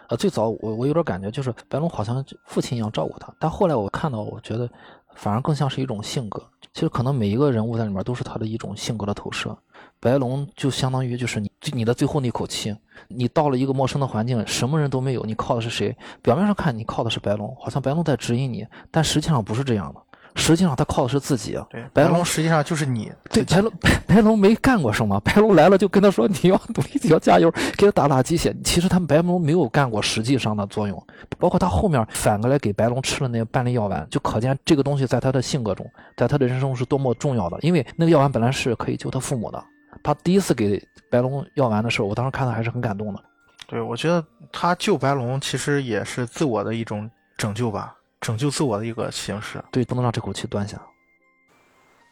[0.09, 4.69] 呃，最早我我有点感觉，就是白龙好像父亲一样照顾他，但后来我看到，我觉得
[5.15, 6.41] 反而更像是一种性格。
[6.73, 9.57] 其实可能每一个人物在里面都是他的一种性格的投射。
[9.99, 12.75] 白龙就相当于就是你你的最后那口气，
[13.07, 15.95] 你到了一个陌生的环境，什么人都没有，你靠的是谁？
[16.21, 20.01] 表面上看你靠的是白龙，好像白龙在指引你，但实际上不是这样的。
[20.35, 21.57] 实际上他靠的是自己。
[21.69, 28.55] 对，白龙实际上就是你对，白龙白 白龙没干过什么，白龙来了就跟他说你要努力，你要加油，给他打打鸡血。
[28.63, 31.01] 其实他们白龙没有干过实际上的作用，
[31.39, 37.57] 包括他后面反过来给白龙吃了那个半粒药丸，就可见这个东西在他的性格中，在他的人生中是多么重要的。
[37.61, 39.63] 因为那个药丸本来是可以救他父母的，
[40.03, 43.19] 他第一次给白龙药丸的时候，我当时看的还是很感动的。
[43.67, 49.63] 对，我觉得他救白龙其实也是自我的一种拯救吧，拯救自我的一个形式。
[49.71, 50.81] 对，不能让这口气断下。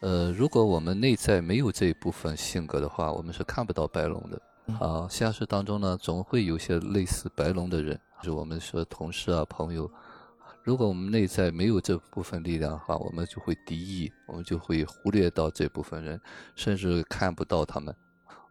[0.00, 4.42] 呃，如果我们内在没有这一部分性格的话，我们是看不到白龙的。
[4.66, 9.90] 嗯啊，现实当中呢，总会有些类似白龙的人，就是我们说同事啊、朋友。
[10.62, 16.18] 如果我们内在没有这部分力量的话，我们就会敌意，我们就会忽略到这部分人，
[16.54, 17.94] 甚至看不到他们。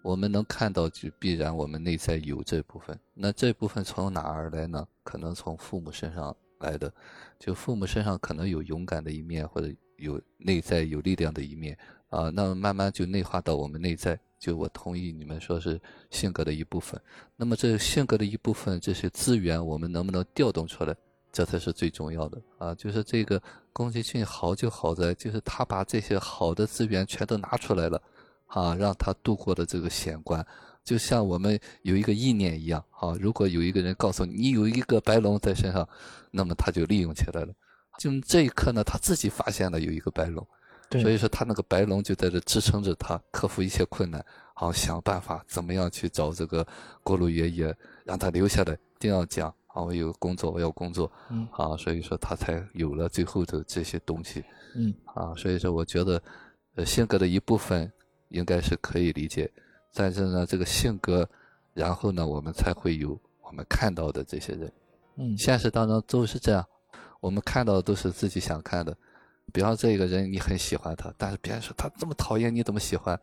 [0.04, 3.00] 我们能看到，就必然我们内在有这部分。
[3.16, 4.86] 那这部分从哪儿来呢？
[5.04, 6.92] 可能从父母身上来的。
[7.38, 11.78] 就父母身上可能有勇敢的一面，或者有内在有力量的一面
[12.10, 14.20] 啊，那么慢慢就内化到我们内在。
[14.40, 17.00] 就我同意你们说是性格的一部分。
[17.36, 20.96] 那么这性格的一部分，这些资源我们能不能调动出来？
[21.32, 22.76] 这才是最重要的啊！
[22.76, 23.42] 就是这个
[23.72, 28.02] 宫崎骏好就好在，就是他把这些好的资源全都拿出来了。
[28.48, 30.46] 啊，让他度过的这个险关，
[30.84, 32.84] 就像我们有一个意念一样。
[32.92, 35.88] 啊，如果有一个人告诉你，你有一个白龙在身上，
[36.32, 37.54] 那么他就利用起来了。
[38.00, 40.46] 就这一刻呢，他自己发现了有一个白龙，
[40.90, 46.66] 对所以说他那个白龙就在这支撑着他，克服一切困难，好想办法怎么样去找这个
[47.04, 51.12] 锅炉爷爷，让他留下来，一定要讲啊，我有工作，我要工作。
[51.30, 54.44] 嗯啊，所以说他才有了最后的这些东西。
[54.76, 56.22] 嗯啊，所以说我觉得，
[56.76, 57.92] 呃，性格的一部分
[58.30, 59.52] 应该是可以理解，
[59.94, 61.28] 但是呢，这个性格，
[61.74, 64.72] 然后呢，我们才会有我们看到的这些人。
[65.16, 66.66] 嗯现实当中都是这样，
[67.20, 68.96] 我们看到的都是自己想看的。
[69.52, 73.20] 比方这个人你很喜欢他，但是别人说他这么讨厌，你怎么喜欢？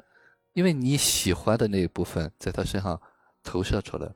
[0.52, 3.00] 因为你喜欢的那一部分在他身上
[3.42, 4.08] 投射出来。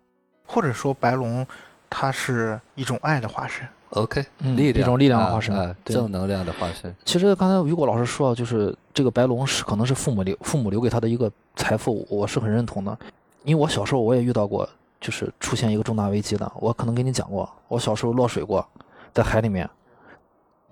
[0.46, 1.46] 或者说白龙，
[1.88, 3.66] 他是一种爱的化身。
[3.94, 6.94] OK，嗯力量，一种力量的啊化身正能量的化身。
[7.04, 12.96] 其实刚才雨果老师说，就是这个白龙是可能是父母留父母留给他的一个财富，我是很认同的。
[13.44, 14.68] 因为我小时候我也遇到过，
[15.00, 18.66] 就是出现一个重大危机的，我可能跟你讲过，我小时候落水过，
[19.12, 19.68] 在海里面。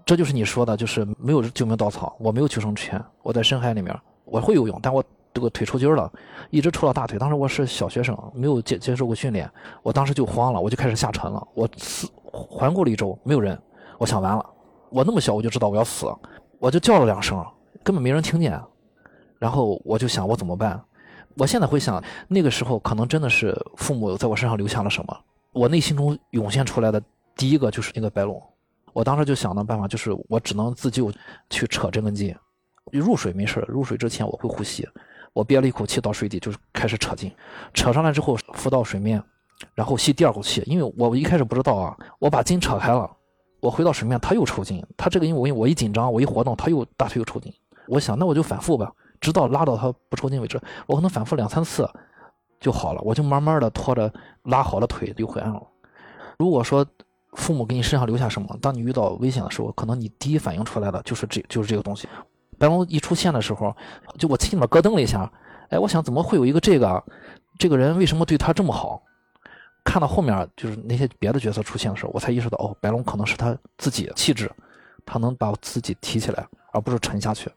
[0.04, 5.02] 这就是你说的，就是没有救命稻草，我没有救生圈，我在深海里面，我会游泳，但我
[5.32, 6.10] 这个腿抽筋儿了，
[6.50, 7.20] 一直抽到大腿。
[7.20, 9.48] 当时我是小学生，没有接接受过训练，
[9.80, 11.46] 我当时就慌了，我就开始下沉了。
[11.54, 13.60] 我四环顾了一周，没有人，
[13.98, 14.44] 我想完了，
[14.90, 16.06] 我那么小我就知道我要死，
[16.58, 17.44] 我就叫了两声，
[17.84, 18.60] 根本没人听见。
[19.38, 20.82] 然后我就想我怎么办？
[21.36, 25.16] 我现在回想，那个时候可能真的是父母在我身上留下了什么。
[25.52, 27.02] 我内心中涌现出来的
[27.36, 28.42] 第一个就是那个白龙。
[28.92, 31.10] 我当时就想的办法就是，我只能自救，
[31.50, 32.34] 去扯这根筋。
[32.90, 34.86] 入水没事入水之前我会呼吸，
[35.32, 37.32] 我憋了一口气到水底，就是开始扯筋，
[37.72, 39.22] 扯上来之后浮到水面，
[39.74, 40.62] 然后吸第二口气。
[40.66, 43.10] 因为我一开始不知道啊，我把筋扯开了，
[43.60, 44.84] 我回到水面，他又抽筋。
[44.96, 47.52] 他这个因为我一紧张，我一活动，他又大腿又抽筋。
[47.88, 50.60] 我想那我就反复吧，直到拉到他不抽筋为止。
[50.86, 51.88] 我可能反复两三次
[52.60, 54.12] 就好了，我就慢慢的拖着
[54.44, 55.62] 拉好了腿就回岸了。
[56.38, 56.86] 如果说
[57.32, 62.08] 父母给你身上留下什么，当你遇到危险的时候，可能你第一反应出来的就是这就是这个东西。
[62.58, 63.74] 白龙一出现的时候，
[64.18, 65.30] 就我心里面咯噔了一下，
[65.70, 67.02] 哎，我想怎么会有一个这个
[67.58, 69.02] 这个人为什么对他这么好？
[69.84, 74.50] 看到后面就是那些别的角色出现的时候，我才意识到，哦，白龙可能是他自己的气质，
[75.04, 77.50] 他能把自己提起来，而不是沉下去。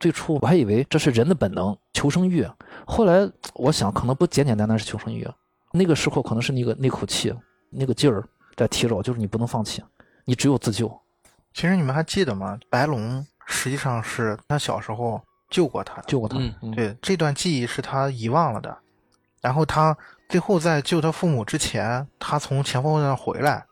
[0.00, 2.46] 最初我还以为这是人的本能，求生欲。
[2.86, 5.28] 后来我想，可能不简简单单是求生欲，
[5.72, 7.34] 那个时候可能是那个那口气，
[7.70, 8.24] 那个劲儿
[8.56, 9.82] 在提着我，就是你不能放弃，
[10.24, 10.88] 你只有自救。
[11.52, 12.58] 其实你们还记得吗？
[12.70, 15.20] 白龙实际上是他小时候
[15.50, 16.38] 救过他的，救过他。
[16.76, 18.76] 对这段记忆是他遗忘了的。
[19.40, 19.96] 然后他
[20.28, 23.64] 最后在救他父母之前，他从前方上回来，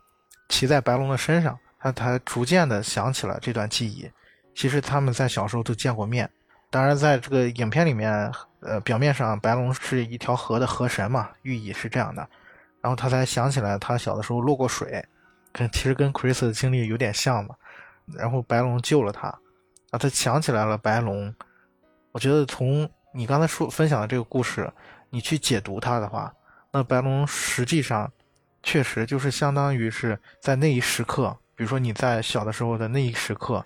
[0.49, 4.11] 骑在白龙的身上，他才逐渐的想起了这段记忆。
[4.55, 6.31] 其实他们在小时候都见过面，
[6.71, 12.27] 当然在这个影片里面，呃，表面上白龙是一条河的河神嘛，寓意是这样的。
[12.81, 15.05] 然后他才想起来，他小的时候落过水，
[15.53, 17.55] 跟其实跟 Chris 的经历有点像嘛。
[18.15, 19.29] 然后白龙救了他，
[19.91, 21.35] 啊，他想起来了白龙。
[22.13, 24.73] 我觉得从你刚才说分享的这个故事，
[25.11, 26.33] 你去解读它的话，
[26.77, 28.13] 那白龙实际上
[28.63, 33.65] 确实就是相当于是在那一时刻，比如说你在小的时候的那一时刻，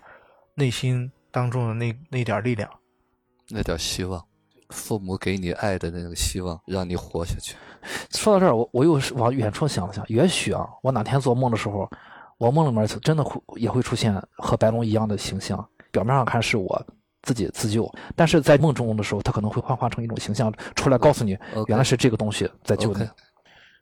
[0.55, 2.69] 内心当中的那那点力量。
[3.49, 4.25] 那点希望，
[4.69, 7.53] 父母给你爱的那个希望，让你活下去。
[8.11, 11.89] 说到这儿，我我又是往远处想了想，也许啊，我哪天做梦的时候，
[12.37, 16.81] 我梦里面真的会也会出现和白龙一样的形象，表面上看是我
[17.23, 23.07] 自己自救，但是在梦中的时候，他可能会幻化成一种形象出来，告诉你原来是这个东西在救你。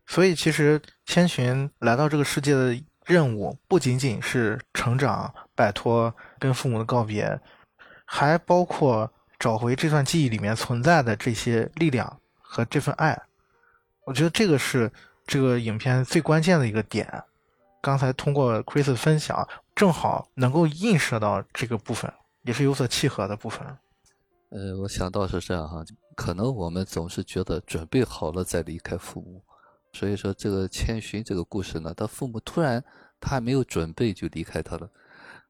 [0.08, 2.76] 所以其实千寻来到这个世界的
[3.06, 7.40] 任务不仅仅是成长、摆脱跟父母的告别，
[8.06, 13.20] 还包括找回这段记忆里面存在的这些力量和这份爱。
[14.06, 14.92] 我觉得这个是
[15.28, 17.08] 这个影片最关键的一个点。
[17.82, 22.12] 刚才通过 Chris 分享，正好能够映射到这个部分，
[22.50, 23.62] 也是有所契合的部分。
[24.50, 25.86] 呃，我想到是这样哈，
[26.16, 29.44] 可能我们总是觉得准备好了再离开父母，
[29.94, 32.84] 所以说这个千寻这个故事呢，他父母突然
[33.20, 34.90] 他还没有准备就离开他了，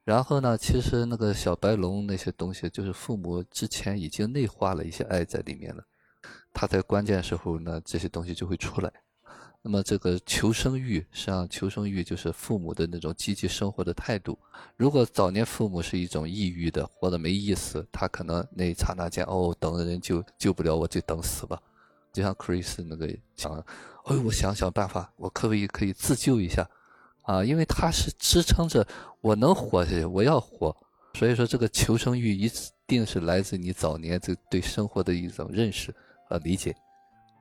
[0.03, 5.81] 然后呢，其实那个小白龙那些东西，就是父母之前已经内化了一些爱在里面了，
[6.53, 8.91] 他在关键时候呢，这些东西就会出来。
[9.61, 14.39] 那么这个求生欲，实际上求生欲就是父母的那种积极生活的态度。
[14.77, 21.61] 如果早年父母是一种抑郁的，活得没意思，他可能那一刹那间，哦，等的人救救不了我，就等死吧。
[22.13, 23.53] 就像 Chris 那个想，
[24.05, 26.65] 哎，我想想办法，我可不可以可以自救一下
[27.23, 27.43] 啊？
[27.43, 28.87] 因为他是支撑着
[29.19, 30.75] 我能活下去，我要活。
[31.15, 32.49] 所以说，这个求生欲一
[32.87, 35.93] 定是来自你早年这对生活的一种认识
[36.29, 36.73] 和理解。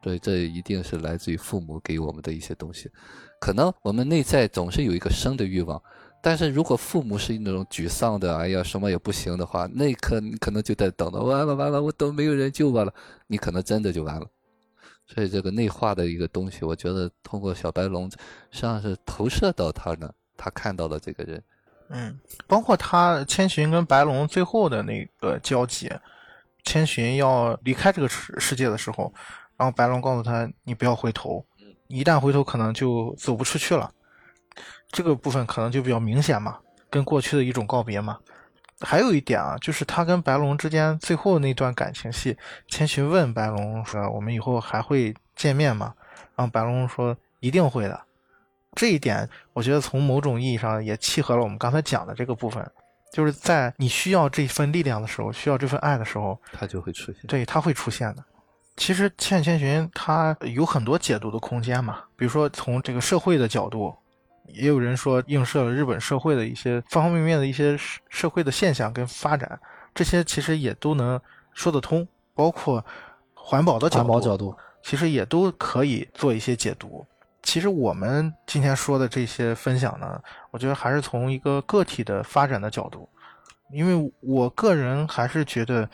[0.09, 2.90] 所以这一定是来自于父母给我们的一些东西。
[3.38, 5.78] 可能我们内在总是有一个生的欲望，
[6.22, 12.94] 但是如果父母是那种沮丧的，哎呀什么也不行的话，那一刻你可能就在等着，完了完了，我都没有人救我了，
[13.26, 14.26] 你可能真的就完了。
[15.06, 18.16] 所以这个内化的一个东西，我觉得通过小白龙，实
[18.52, 21.42] 际上是投射到他呢，他看到了这个人。
[21.90, 25.92] 嗯，包括他千寻跟白龙最后的那个交集，
[26.64, 29.12] 千寻要离开这个世世界的时候，
[29.59, 31.44] 然后白龙告诉他：“你不要回头，
[31.88, 33.92] 一旦回头可能就走不出去了。”
[34.90, 38.18] 这个部分可能就比较明显嘛，跟过去的一种告别嘛。
[38.80, 42.36] 还有一点啊，就是他跟白龙之间最后那段感情戏，
[42.68, 45.92] 千寻问白龙说：“我们以后还会见面吗？”
[46.36, 48.00] 然后白龙说：“一定会的。”
[48.76, 52.64] 这一点，我觉得从某种意义上也契合了我们刚才讲的这个部分，
[53.12, 57.20] 就是在你需要这份力量的时候，需要这份爱的时候，他就会出现。
[57.26, 58.24] 对，他会出现的。
[58.79, 63.95] 其实《千与千寻》它有很多解读的空间嘛，比如说从这个社会的角度，
[64.47, 69.61] 也有人说映射了日本社会的一些方方面面的一些社社会的现象跟发展，
[69.93, 71.20] 这些其实也都能
[71.53, 72.07] 说得通。
[72.35, 72.85] 包括
[73.35, 77.05] 环保的角环，保角度，其实也都可以做一些解读。
[77.43, 80.22] 其实我们今天说的这些分享呢，
[80.53, 83.09] 我觉得还是从一个个体的发展的角度，
[83.72, 85.85] 因为我个人还是觉得《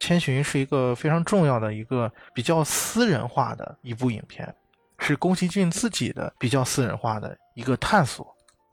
[0.00, 4.54] 千寻》是一个非常重要的一个比较私人化的一部影片，
[4.98, 8.26] 是宫崎骏自己的比较私人化的一个探索。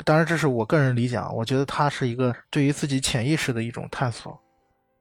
[0.03, 4.39] 当然，这是我个人理解啊，我觉得它是一个对于自己潜意识的一种探索。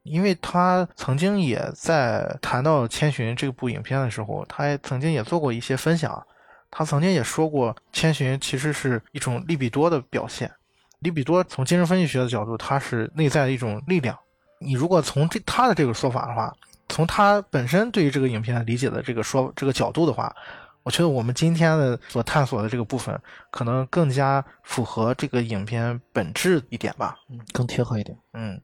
[0.05, 6.23] 因为他曾经也在谈到《千寻》这部影片的时候，他也曾经也做过一些分享。
[6.71, 10.53] 他曾经也说过，《千寻》其实是一种利比多的表现。
[10.99, 14.19] 利比多从精神分析学的角度，它是内在的一种力量。
[14.65, 16.53] 你如果从这他的这个说法的话，
[16.89, 20.35] 从他本身对于这个影片理解的这个说这个角度的话，
[20.83, 23.19] 我觉得我们今天的所探索的这个部分，
[23.51, 27.19] 可能更加符合这个影片本质一点吧。
[27.31, 28.17] 嗯，更贴合一点。
[28.33, 28.61] 嗯，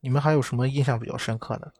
[0.00, 1.72] 你们还有什么印象比较深刻的？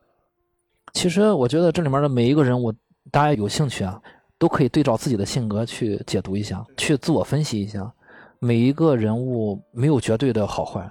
[0.93, 2.73] 其实我觉得这里面的每一个人物，
[3.13, 4.01] 大家有兴趣啊，
[4.39, 7.93] 都可以对照自己的性格去解读一下，去自我分析一下。
[8.41, 10.91] 每一个人物没有绝对的好坏，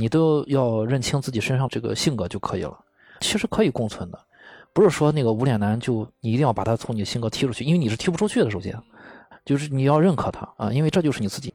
[0.00, 2.74] 你都要认清自己身上这个性格就可以了。
[3.20, 4.18] 其实可以共存的，
[4.72, 8.50] 不是说那个无脸男就你一定要把他从你性格踢出去，因为你是踢不出去的。
[8.50, 8.74] 首先，
[9.44, 11.52] 就是你要认可他啊，因为这就是你自己。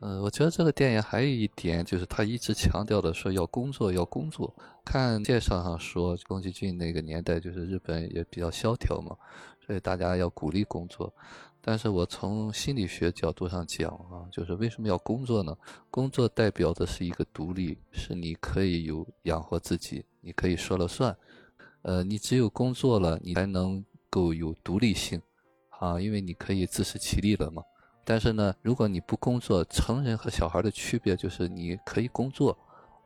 [0.00, 4.54] 呃，我觉得这个电影还有一点就是他一直强调的说要工作要工作。
[4.84, 9.16] 看介绍上说，宫崎骏那个年代就是日本也比较萧条嘛，
[9.66, 11.10] 所以大家要鼓励工作。
[11.68, 15.52] 但是我从心理学角度上讲啊，就是为什么要工作呢？
[15.90, 21.16] 工作代表的是一个独立，是你可以有养活自己，你可以说了算。
[21.82, 25.20] 呃，你只有工作了，你才能够有独立性
[25.80, 27.60] 啊，因为你可以自食其力了嘛。
[28.04, 32.56] 但是呢，如果你不工作，成人和小孩的区别就是你可以工作，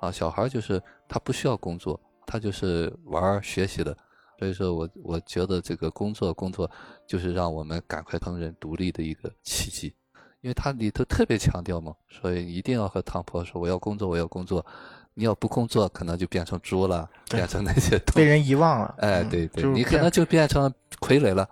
[0.01, 3.97] 啊，小孩就是他不需要工作，他就是玩学习的。
[4.41, 6.69] 所以说我我觉得这个工作工作
[7.07, 9.95] 就是让我们赶快成人独立的一个契机，
[10.41, 14.65] 因为它里头特别强调嘛，所以一定要和汤婆说我要工作我要工作，
[15.13, 18.95] 你要不工作可能就变成猪了，变成那些被人遗忘了。
[19.01, 21.47] 哎，嗯对对，你可能就变成傀儡了。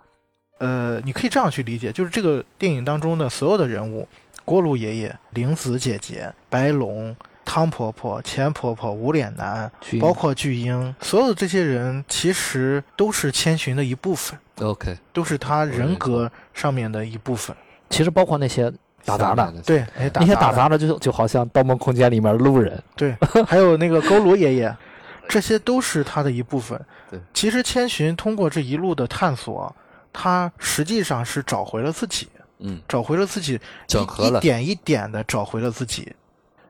[0.57, 4.07] 呃，你可以这样去理解，就是这个电影当中的所有的人物，
[4.43, 7.15] 锅炉爷爷、玲子姐姐、白龙、
[7.49, 17.55] 汤婆婆、钱婆婆、无脸男，包括巨婴，所有的这些人其实都是千寻的一部分，OK，都是他人格上面的一部分。
[17.89, 18.71] 其实包括那些
[19.03, 24.77] 打杂的，对，那些打杂的打杂的就就好像《盗梦空间》里面的路人，对，还有那个佝偻爷爷，
[25.27, 26.79] 这些都是他的一部分。
[27.09, 29.75] 对，其实千寻通过这一路的探索，
[30.13, 32.27] 他实际上是找回了自己，
[32.59, 36.13] 嗯，找回了自己，整合了一点一点的找回了自己。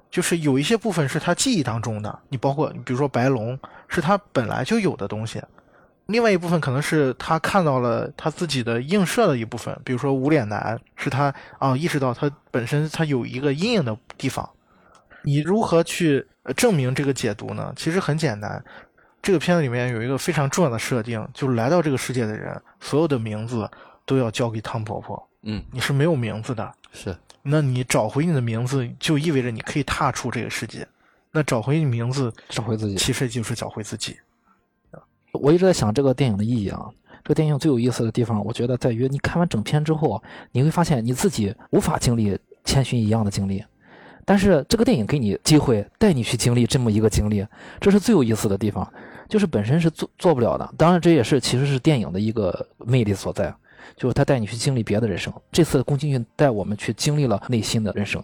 [0.09, 3.57] 就是有一些部分是他记忆当中的，你包括你比如说白龙
[3.87, 5.41] 是他本来就有的东西，
[6.07, 14.49] 另外一部分可能是他看到了他自己的映射的一部分，比如说无脸男是他啊意识到他本身他有一个阴影的地方，
[15.21, 17.71] 你如何去呃证明这个解读呢？
[17.75, 18.63] 其实很简单，
[19.21, 23.69] 这个片子里面有一个非常重要的设定，就是来到这个世界的人，所有的名字
[24.05, 26.73] 都要交给汤婆婆，嗯，你是没有名字的。
[26.91, 30.87] 是那你找回你的名字，就意味着你可以踏出这个世界。
[31.31, 32.95] 那找回你名字，找回自己。
[32.95, 34.17] 其实就是找回自己。
[35.31, 36.89] 我一直在想这个电影的意义啊。
[37.23, 40.21] 这个电影最有意思的地方，我觉得在于你看完整片之后，
[40.51, 43.63] 你会发现你自己无法经历千寻一样的经历，
[44.25, 47.45] 但是这个电影给你机会带你去经历这么一个经历，
[47.79, 48.91] 这是最有意思的地方。
[49.27, 53.53] 就是本身是做做不了的，当然这也是其实是电影的一个魅力所在，
[53.95, 55.33] 就是他带你去经历别的人生。
[55.51, 58.23] 这次宫崎骏带我们去经历了内心的人生，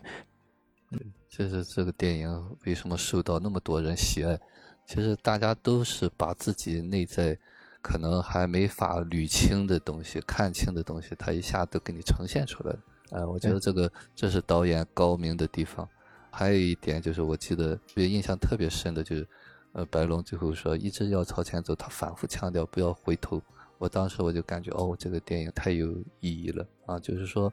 [1.29, 4.39] 这是这个电影为什么受到那么多人喜爱？
[4.85, 7.37] 其实大家都是把自己内在
[7.81, 12.79] 可能还没法捋清的东西、看清的东西，他一下都给你呈现出来了。
[13.11, 15.87] 哎、我觉得这个这是导演高明的地方。
[16.31, 19.27] 还有一点就是，我记得别印象特别深的就是，
[19.73, 23.41] 呃，白龙最后说一直要朝前走，他反复强调不要回头。
[23.77, 26.99] 我当时我就感觉，哦，这个电影太有意义了啊！
[26.99, 27.51] 就是说，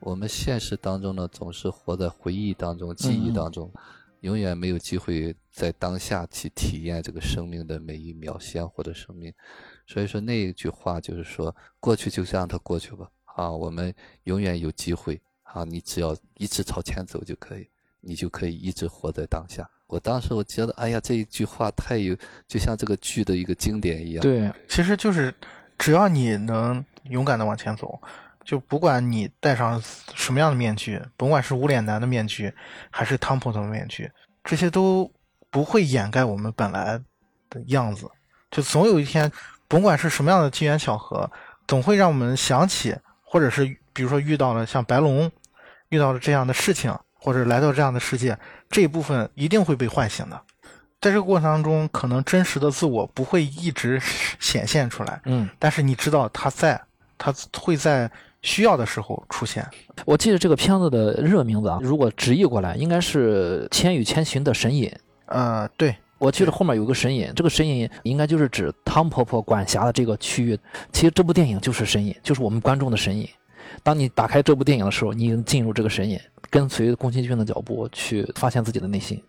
[0.00, 3.72] 我们现实当中呢，总是活在回忆当中、记忆当中，
[4.20, 9.32] 永远没有机会在当下去体验这个生命的每一秒、鲜活的生命。
[9.86, 13.92] 所以说那一句话就是说，过去就让它过去吧，啊，我们
[14.24, 17.66] 永远有机会啊，你只要一直朝前走就可以，
[18.00, 19.68] 你就可以一直活在当下。
[19.86, 22.16] 我当时我觉得，哎呀，这一句话太有，
[22.48, 24.22] 就像这个剧的一个经典一样。
[24.22, 25.34] 对，其实就是，
[25.78, 28.00] 只要你能勇敢的往前走，
[28.44, 29.82] 就不管你戴上
[30.14, 32.52] 什么样的面具，甭管是无脸男的面具，
[32.90, 34.10] 还是汤普的面具，
[34.44, 35.10] 这些都
[35.50, 37.00] 不会掩盖我们本来
[37.50, 38.08] 的样子。
[38.50, 39.30] 就总有一天，
[39.66, 41.30] 甭管是什么样的机缘巧合，
[41.66, 45.30] 总会让我们想起，或者是比如说遇到了像白龙，
[45.88, 50.40] 遇到了这样的事情，或者来到这样的世界，这一部分一定会被唤醒的。
[51.02, 54.00] 在这个过程当中，可能真实的自我不会一直
[54.38, 56.80] 显现出来，嗯，但是你知道他在，
[57.18, 58.08] 他会在
[58.40, 59.68] 需要的时候出现。
[60.06, 64.88] 我记得这个片子的热名字啊，如果直译过来，应该是《千与千寻的神隐》。
[65.26, 70.56] 呃，对，我记得后面有个神隐，这个神隐应该就是指汤婆婆管辖的这个区域。
[70.92, 73.28] 其实这部电影就是神隐，就是我们观众的神隐。
[73.82, 79.20] 当你打开这部电影的时候，你已经进入这个神隐，跟随宫崎骏的脚步去发现自己的内心。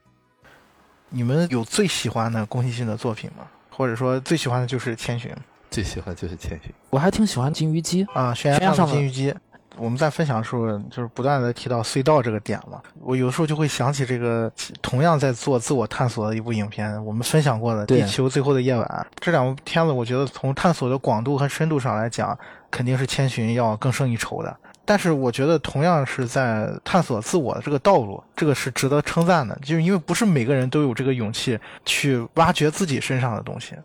[1.16, 3.45] 你们有最喜欢的宫崎骏的作品吗？
[3.70, 5.32] 或者说最喜欢的就是《千寻》
[5.70, 6.74] 最喜欢就是千寻。
[6.89, 9.34] 我还挺喜欢金鱼姬，啊，悬崖上的金鱼姬。
[9.78, 12.82] 我们在分享的时候，就是不断的提到隧道这个点嘛。
[12.99, 14.51] 我有时候就会想起这个
[14.82, 19.07] 同样在做自我探索的一部影片，我们分享过的《地球最后的夜晚》。
[19.20, 22.38] 这两部片子，我觉得从探索的广度和深度上来讲，
[22.72, 24.55] 肯定是《千寻》要更胜一筹的。
[24.86, 33.75] 但是我觉得同样是在探索自我的这个道路，这个是值得称赞的，就是因为不是每个人都有这个勇气去挖掘自己身上的东西。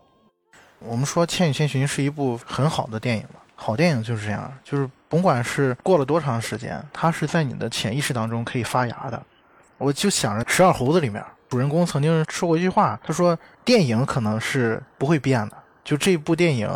[0.79, 9.21] 我们说《千与千寻》是一部很好的电影嘛，好电影就是这样，就是甭管是过了多长时间，它是在你的潜意识当中可以发芽的。
[9.77, 16.69] 我就想着《十二猴子》里面，主人公曾经说过一句话，他说电影可能是不会变的，就这部电影，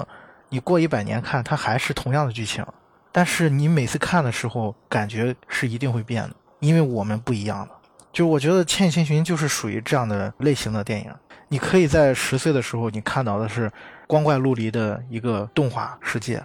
[0.48, 2.66] 你过一百年看，它还是同样的剧情，
[3.14, 7.70] 但是你每次看的时候，感觉是一定会变的，因为我们不一样了。
[8.12, 11.10] 就我觉得《千与千寻》就是属于这样的类型的电影。
[11.48, 13.72] 你可以在十岁的时候，你看到的是
[14.08, 16.40] 光怪陆离的一个动画世界；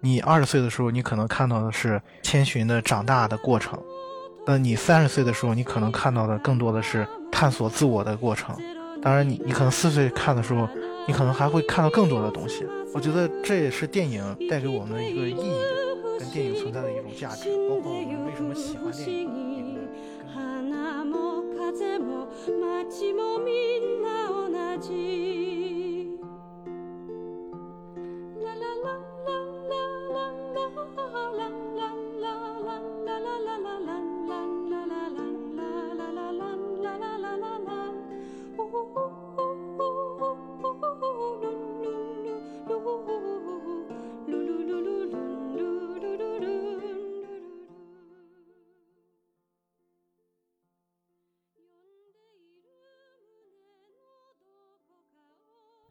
[0.00, 3.78] 你二十岁的时候，你可能看到的是千寻的长大的过程；
[4.44, 8.56] 那你三十岁的时候，你可能看到的更多的是探索自我的过程。
[9.00, 10.68] 当然你，你可能四岁看的时候，
[11.06, 12.66] 你可能还会看到更多的东西。
[12.92, 15.52] 我觉得这也是电影带给我们的一个意义，
[16.19, 19.83] 跟电影存在的一种价值，包括我们为什么喜欢电影一个根本。
[20.33, 22.27] 花も風も
[22.89, 24.49] 街もみんな同
[24.81, 24.91] じ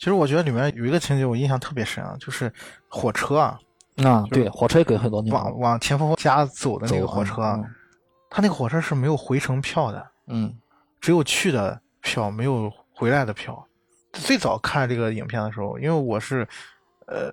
[0.09, 2.51] 实我觉得里面有一个情节我印象特别深啊，就是
[2.87, 3.59] 火车啊，
[4.03, 7.41] 啊，对，火车也给很多地往往钱婆婆家走的那个火车
[8.29, 10.53] 他那个火车是没有回程票的，嗯
[10.99, 13.65] 只有去的票，没有回来的票。
[14.13, 16.47] 最早看这个影片的时候，因为我是
[17.05, 17.31] 呃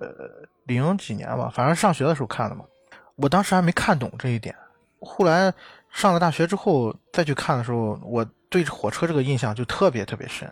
[0.65, 2.63] 零几年吧，反正上学的时候看的嘛，
[3.15, 4.55] 我当时还没看懂这一点。
[5.01, 5.53] 后来
[5.89, 10.49] 上了大学之后再去看的时候，我对火车这个印象就特别特别深。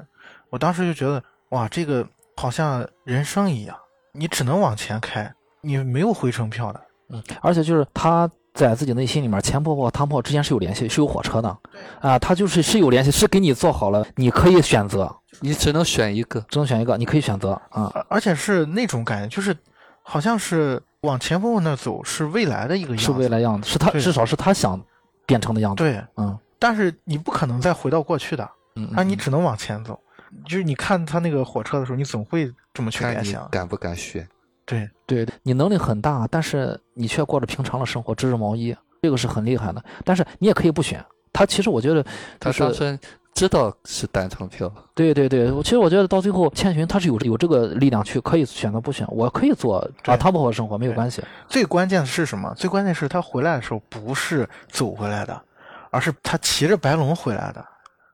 [0.49, 1.23] 我当时就觉得，
[1.53, 3.77] 哇，这个好像人生一样，
[4.11, 5.31] 你只能往前开，
[5.61, 6.81] 你没有回程票的。
[7.09, 11.55] 嗯，而且就是他在自己内心里面，钱婆婆和汤婆婆之间是有联系，是有火车的，
[12.01, 16.43] 啊，他就是是有联系，是给你做好了，你可以选择，你只能选一个。
[16.49, 19.55] 只能选一个，你可以选择啊，而而且是那种感觉，就是
[20.01, 24.81] 好像是往钱婆婆那走是未来的一个样子，是未来样子，是他至少是他想
[25.27, 29.99] 变成的样子，对，嗯但是你不可能再回到过去的，嗯，那你只能往前走。
[30.45, 33.47] 就是你看他那个火车的时候，你总会这么去联想。
[33.49, 34.27] 敢不敢选。
[34.65, 39.83] 对，对你能力很大，但是你却过着平常的生活，织着毛衣，这个是很厉害的。
[40.05, 41.03] 但是你也可以不选。
[41.33, 42.03] 他其实我觉得，
[42.39, 42.99] 他就是当时
[43.33, 51.23] 知道是单程票，对对对，我其实我觉得到最后，千寻他是有有这个力量去可以选择不选，我可以做啊对汤婆婆的生活没有关系。
[51.49, 52.53] 最关键的是什么？
[52.55, 55.41] 最关键是他回来的时候不是走回来的，
[55.89, 57.65] 而是他骑着白龙回来的。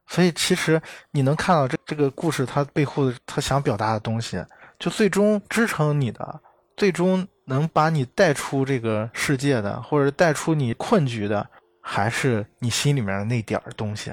[0.10, 0.82] 所以其实
[1.12, 4.44] 你能看到这这个故事它背后的他想表达的东西，
[4.80, 6.42] 就最终支撑你的，
[6.76, 11.48] 最终能把你带出这个世界的，或者带出你困局的，
[11.80, 14.12] 还是你心里面的那点儿东西。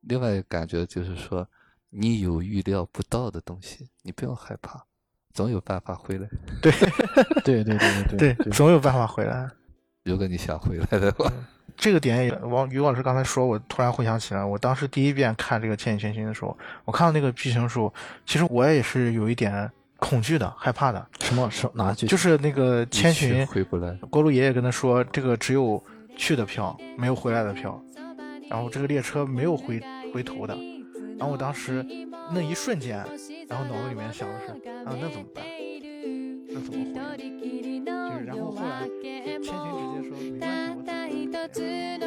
[0.00, 1.46] 另外一个感觉就是说，
[1.90, 4.82] 你有预料不到的东西，你不要害怕，
[5.32, 6.28] 总有办法回来。
[6.60, 6.72] 对
[7.44, 9.48] 对对对对对，总有办法回来。
[10.08, 11.30] 如果你想回来的话，
[11.76, 16.56] 这个点也，王于老师刚才说，我突然回想起来，我当时第一遍看这个《千与千寻》的时候，
[16.86, 17.92] 我看到那个剧情的时候，
[18.24, 21.06] 其实我也是有一点恐惧的、害怕的。
[21.20, 22.06] 什么什哪句？
[22.06, 23.92] 就是那个千寻，回不来。
[24.08, 25.82] 锅炉爷爷跟他说，这个只有
[26.16, 27.78] 去的票，没有回来的票，
[28.48, 29.78] 然后这个列车没有回
[30.14, 30.56] 回头的。
[31.18, 31.84] 然后我当时
[32.32, 33.04] 那一瞬间，
[33.46, 34.52] 然后脑子里面想的是，
[34.86, 35.44] 啊，那怎么办？
[36.48, 36.94] 那怎么回？
[37.84, 38.88] 就是然后后来
[41.46, 41.97] 千